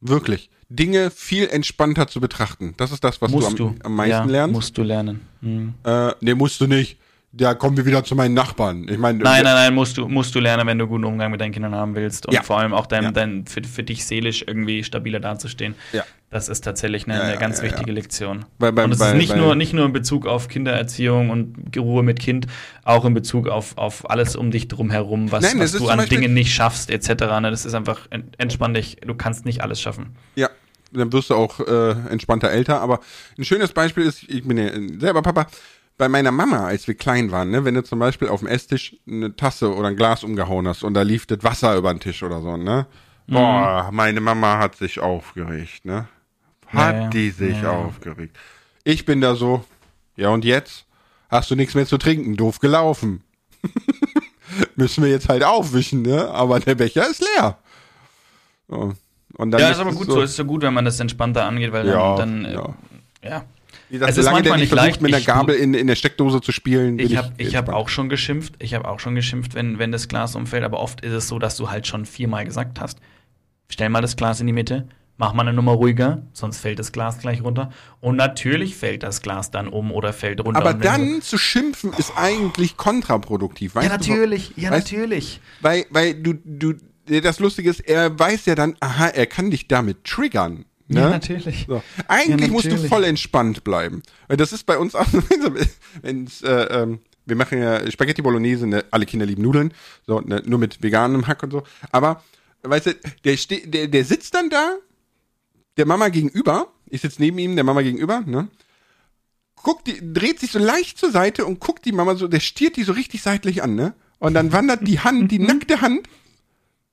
[0.00, 0.50] Wirklich.
[0.68, 2.74] Dinge viel entspannter zu betrachten.
[2.76, 4.54] Das ist das, was du am, am meisten ja, lernst.
[4.54, 5.20] Musst du lernen.
[5.40, 5.74] Hm.
[5.84, 6.98] Äh, nee, musst du nicht.
[7.38, 8.88] Da kommen wir wieder zu meinen Nachbarn.
[8.88, 11.40] Ich meine, Nein, nein, nein, musst du, musst du lernen, wenn du guten Umgang mit
[11.40, 12.42] deinen Kindern haben willst und Ja.
[12.42, 13.10] vor allem auch dein, Ja.
[13.12, 15.74] dein, für, für dich seelisch irgendwie stabiler dazustehen.
[15.92, 16.02] Ja.
[16.30, 18.46] Das ist tatsächlich eine, eine ganz wichtige Lektion.
[18.58, 21.76] Bei- bei- und es ist nicht bei- nur, nicht nur in Bezug auf Kindererziehung und
[21.76, 22.46] Ruhe mit Kind,
[22.84, 26.04] auch in Bezug auf, auf alles um dich drum herum, was, Nein, was du an
[26.08, 27.08] Dingen nicht schaffst, etc.
[27.40, 27.50] Ne?
[27.50, 30.16] Das ist einfach, en- entspann dich, du kannst nicht alles schaffen.
[30.36, 30.48] Ja,
[30.92, 32.80] dann wirst du auch äh, entspannter älter.
[32.80, 33.00] Aber
[33.38, 35.46] ein schönes Beispiel ist, ich bin ja selber Papa,
[35.98, 38.96] bei meiner Mama, als wir klein waren, ne, wenn du zum Beispiel auf dem Esstisch
[39.06, 42.22] eine Tasse oder ein Glas umgehauen hast und da lief das Wasser über den Tisch
[42.22, 42.86] oder so, ne?
[43.28, 46.06] Boah, meine Mama hat sich aufgeregt, ne?
[46.68, 47.08] Hat Ja, ja.
[47.08, 48.36] die sich Ja, aufgeregt.
[48.84, 49.64] Ich bin da so,
[50.16, 50.84] ja und jetzt?
[51.28, 53.24] Hast du nichts mehr zu trinken, doof gelaufen.
[54.76, 56.28] Müssen wir jetzt halt aufwischen, ne?
[56.30, 57.58] Aber der Becher ist leer.
[58.68, 58.94] So.
[59.34, 60.20] Und dann ja, ist aber gut so.
[60.20, 63.44] Ist so gut, wenn man das entspannter angeht, weil dann, dann äh, ja.
[63.88, 65.02] Wie gesagt, Es ist solange der manchmal nicht nicht versucht, leicht.
[65.02, 66.98] mit einer Ich- Gabel in, in der Steckdose zu spielen.
[66.98, 67.68] Ich habe ich hab entspannt.
[67.78, 71.02] auch schon geschimpft, ich habe auch schon geschimpft, wenn, wenn das Glas umfällt, aber oft
[71.02, 72.98] ist es so, dass du halt schon viermal gesagt hast,
[73.68, 76.92] stell mal das Glas in die Mitte, mach mal eine Nummer ruhiger, sonst fällt das
[76.92, 77.70] Glas gleich runter.
[78.00, 80.60] Und natürlich fällt das Glas dann um oder fällt runter.
[80.60, 83.72] Aber dann zu schimpfen ist eigentlich kontraproduktiv.
[83.72, 85.40] Du, Weißt ja, du, natürlich, ja, weißt- natürlich.
[85.60, 86.74] Weil, weil du, du,
[87.22, 90.64] das Lustige ist, er weiß ja dann, aha, er kann dich damit triggern.
[90.88, 91.00] Ne?
[91.00, 91.66] Ja, natürlich.
[91.68, 91.82] So.
[92.06, 92.88] Eigentlich Ja, musst du natürlich.
[92.88, 94.02] voll entspannt bleiben.
[94.28, 95.06] Das ist bei uns auch,
[96.02, 99.74] wenn's, äh, ähm, wir machen ja Spaghetti Bolognese, ne, alle Kinder lieben Nudeln,
[100.06, 101.64] so, ne, nur mit veganem Hack und so.
[101.90, 102.22] Aber,
[102.62, 104.76] weißt du, der, ste der, der sitzt dann da,
[105.76, 108.48] der Mama gegenüber, ich sitze neben ihm, der Mama gegenüber, ne?
[109.56, 112.76] Guckt die, dreht sich so leicht zur Seite und guckt die Mama so, der stiert
[112.76, 113.94] die so richtig seitlich an, ne?
[114.18, 116.08] Und dann wandert die Hand, die nackte Hand,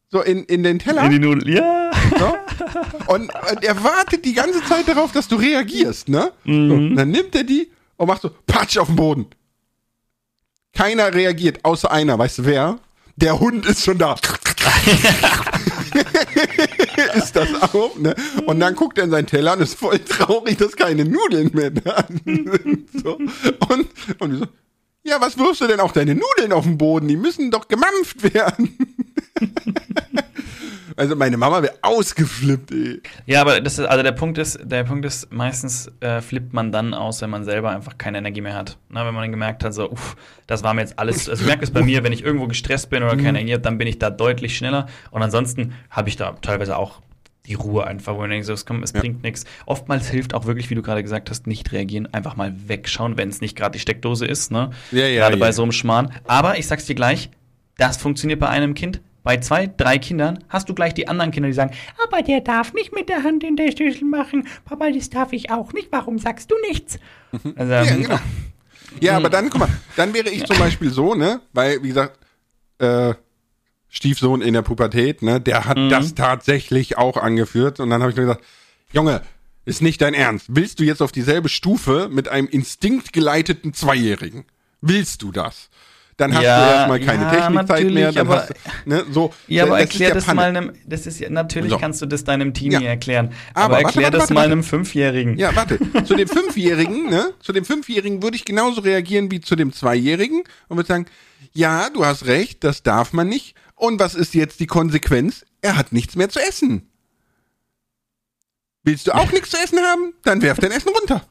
[0.10, 1.04] so in, in den Teller.
[1.04, 1.83] In die Nudel, ja.
[2.18, 3.14] So.
[3.14, 6.32] Und, und er wartet die ganze Zeit darauf, dass du reagierst, ne?
[6.46, 9.26] So, und dann nimmt er die und macht so Patsch auf den Boden.
[10.74, 12.18] Keiner reagiert, außer einer.
[12.18, 12.80] Weißt du wer?
[13.16, 14.16] Der Hund ist schon da.
[17.14, 18.16] ist das auch, ne?
[18.46, 21.70] Und dann guckt er in seinen Teller und ist voll traurig, dass keine Nudeln mehr
[21.70, 22.90] da sind.
[23.04, 23.18] So.
[23.18, 23.88] Und,
[24.20, 24.46] und so,
[25.04, 27.08] ja, was wirfst du denn auch deine Nudeln auf den Boden?
[27.08, 28.76] Die müssen doch gemampft werden.
[30.96, 33.02] Also meine Mama wäre ausgeflippt, ey.
[33.26, 36.72] Ja, aber das ist, also der Punkt ist, der Punkt ist, meistens äh, flippt man
[36.72, 38.78] dann aus, wenn man selber einfach keine Energie mehr hat.
[38.90, 40.16] Na, wenn man dann gemerkt hat, so, uff,
[40.48, 42.90] das war mir jetzt alles, also ich merke es bei mir, wenn ich irgendwo gestresst
[42.90, 44.88] bin oder keine Energie habe, dann bin ich da deutlich schneller.
[45.12, 47.02] Und ansonsten habe ich da teilweise auch
[47.46, 49.02] die Ruhe einfach, wo man denkt, so, es, kommt, es Ja.
[49.02, 49.44] bringt nichts.
[49.66, 53.28] Oftmals hilft auch wirklich, wie du gerade gesagt hast, nicht reagieren, einfach mal wegschauen, wenn
[53.28, 54.70] es nicht gerade die Steckdose ist, ne?
[54.92, 56.12] Ja, ja, Gerade bei so einem Schmarrn.
[56.26, 57.30] Aber ich sag's dir gleich,
[57.78, 59.02] das funktioniert bei einem Kind.
[59.24, 62.74] Bei zwei, drei Kindern hast du gleich die anderen Kinder, die sagen, aber der darf
[62.74, 64.48] nicht mit der Hand in der Schüssel machen.
[64.66, 65.88] Papa, das darf ich auch nicht.
[65.92, 67.00] Warum sagst du nichts?
[67.56, 68.20] Also, Ja, ähm, genau.
[69.00, 71.42] Ja, aber dann, guck mal, dann wäre ich zum Beispiel so, ne?
[71.52, 72.20] Weil, wie gesagt,
[72.78, 73.16] äh,
[73.90, 75.90] Stiefsohn in der Pubertät, ne, der hat mhm.
[75.90, 77.80] das tatsächlich auch angeführt.
[77.80, 78.44] Und dann habe ich mir gesagt,
[78.92, 79.22] Junge,
[79.66, 80.48] ist nicht dein Ernst.
[80.50, 84.46] Willst du jetzt auf dieselbe Stufe mit einem instinktgeleiteten Zweijährigen?
[84.82, 85.70] Willst du das?
[86.18, 88.12] Dann hast ja, du erstmal keine ja, Technikzeit mehr.
[88.12, 91.30] Dann aber, hast du, ne, so, ja, aber erklär das mal einem, das ist ja,
[91.30, 91.78] natürlich so.
[91.78, 92.82] kannst du das deinem Teenie ja.
[92.82, 93.32] erklären.
[93.54, 95.38] Aber, aber erklär warte, warte, das warte, mal einem Fünfjährigen.
[95.38, 95.80] Ja, warte.
[96.06, 100.44] zu dem Fünfjährigen, ne, zu dem Fünfjährigen würde ich genauso reagieren wie zu dem Zweijährigen
[100.68, 101.06] und würde sagen,
[101.54, 103.56] ja, du hast recht, das darf man nicht.
[103.76, 105.46] Und was ist jetzt die Konsequenz?
[105.62, 106.90] Er hat nichts mehr zu essen.
[108.84, 110.14] Willst du auch nichts zu essen haben?
[110.24, 111.26] Dann werf dein Essen runter.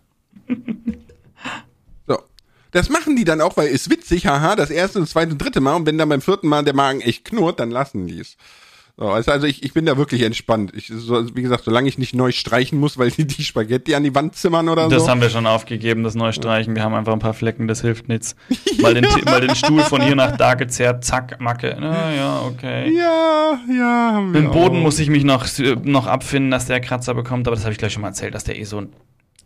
[2.72, 5.60] Das machen die dann auch, weil ist witzig, haha, das erste, das zweite und dritte
[5.60, 5.76] Mal.
[5.76, 8.36] Und wenn dann beim vierten Mal der Magen echt knurrt, dann lassen die es.
[8.98, 10.72] So, also ich, ich bin da wirklich entspannt.
[10.74, 14.04] Ich, so, wie gesagt, solange ich nicht neu streichen muss, weil die die Spaghetti an
[14.04, 14.98] die Wand zimmern oder das so.
[14.98, 16.74] Das haben wir schon aufgegeben, das Neustreichen.
[16.76, 18.36] Wir haben einfach ein paar Flecken, das hilft nichts.
[18.82, 21.76] Mal den, mal den Stuhl von hier nach da gezerrt, zack, Macke.
[21.80, 22.94] Na ja, okay.
[22.94, 24.12] Ja, ja.
[24.14, 24.82] Haben Den Boden auch.
[24.82, 25.46] muss ich mich noch,
[25.84, 28.44] noch abfinden, dass der Kratzer bekommt, aber das habe ich gleich schon mal erzählt, dass
[28.44, 28.92] der eh so ein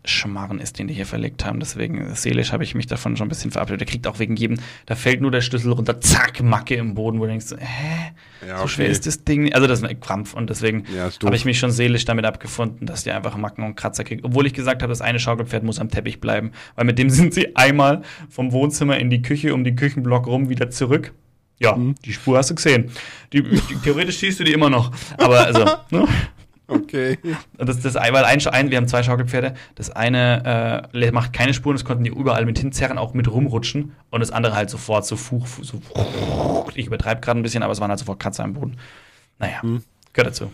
[0.09, 1.59] Schmarren ist, den die hier verlegt haben.
[1.59, 3.81] Deswegen seelisch habe ich mich davon schon ein bisschen verabschiedet.
[3.81, 7.19] Der kriegt auch wegen jedem, da fällt nur der Schlüssel runter, zack, Macke im Boden,
[7.19, 8.11] wo du denkst, hä?
[8.45, 8.61] Ja, okay.
[8.61, 9.53] So schwer ist das Ding.
[9.53, 12.85] Also das ist ein Krampf und deswegen ja, habe ich mich schon seelisch damit abgefunden,
[12.85, 14.23] dass die einfach Macken und Kratzer kriegen.
[14.23, 17.33] Obwohl ich gesagt habe, das eine Schaukelpferd muss am Teppich bleiben, weil mit dem sind
[17.33, 21.13] sie einmal vom Wohnzimmer in die Küche, um den Küchenblock rum, wieder zurück.
[21.59, 21.95] Ja, mhm.
[22.05, 22.91] die Spur hast du gesehen.
[23.33, 24.91] Die, die, theoretisch siehst du die immer noch.
[25.17, 26.07] Aber also, ne?
[26.67, 27.17] Okay.
[27.57, 29.55] Das, das, weil ein, ein, wir haben zwei Schaukelpferde.
[29.75, 33.95] Das eine äh, macht keine Spuren, das konnten die überall mit hinzerren, auch mit rumrutschen.
[34.09, 35.81] Und das andere halt sofort so fuch, so,
[36.75, 38.77] ich übertreibe gerade ein bisschen, aber es waren halt sofort Katze am Boden.
[39.39, 39.83] Naja, hm.
[40.13, 40.51] gehört dazu.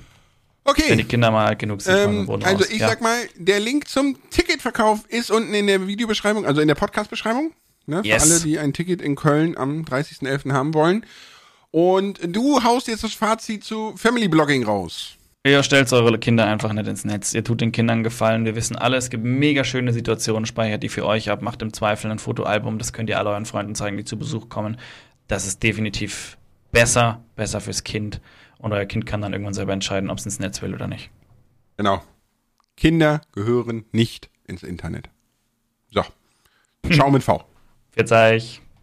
[0.66, 0.84] Okay.
[0.88, 2.88] Wenn die Kinder mal genug sind, ähm, Also ich ja.
[2.88, 7.52] sag mal, der Link zum Ticketverkauf ist unten in der Videobeschreibung, also in der Podcast-Beschreibung.
[7.86, 8.24] Ne, yes.
[8.24, 10.54] Für alle, die ein Ticket in Köln am 30.11.
[10.54, 11.06] haben wollen.
[11.72, 15.18] Und du haust jetzt das Fazit zu Family Blogging raus.
[15.46, 17.34] Ihr stellt eure Kinder einfach nicht ins Netz.
[17.34, 18.46] Ihr tut den Kindern Gefallen.
[18.46, 20.46] Wir wissen alle, es gibt mega schöne Situationen.
[20.46, 21.42] Speichert die für euch ab.
[21.42, 22.78] Macht im Zweifel ein Fotoalbum.
[22.78, 24.78] Das könnt ihr all euren Freunden zeigen, die zu Besuch kommen.
[25.28, 26.38] Das ist definitiv
[26.72, 28.22] besser, besser fürs Kind.
[28.58, 31.10] Und euer Kind kann dann irgendwann selber entscheiden, ob es ins Netz will oder nicht.
[31.76, 32.02] Genau.
[32.78, 35.10] Kinder gehören nicht ins Internet.
[35.92, 36.04] So.
[36.90, 37.44] Ciao mit V.
[37.98, 38.62] Jetzt euch.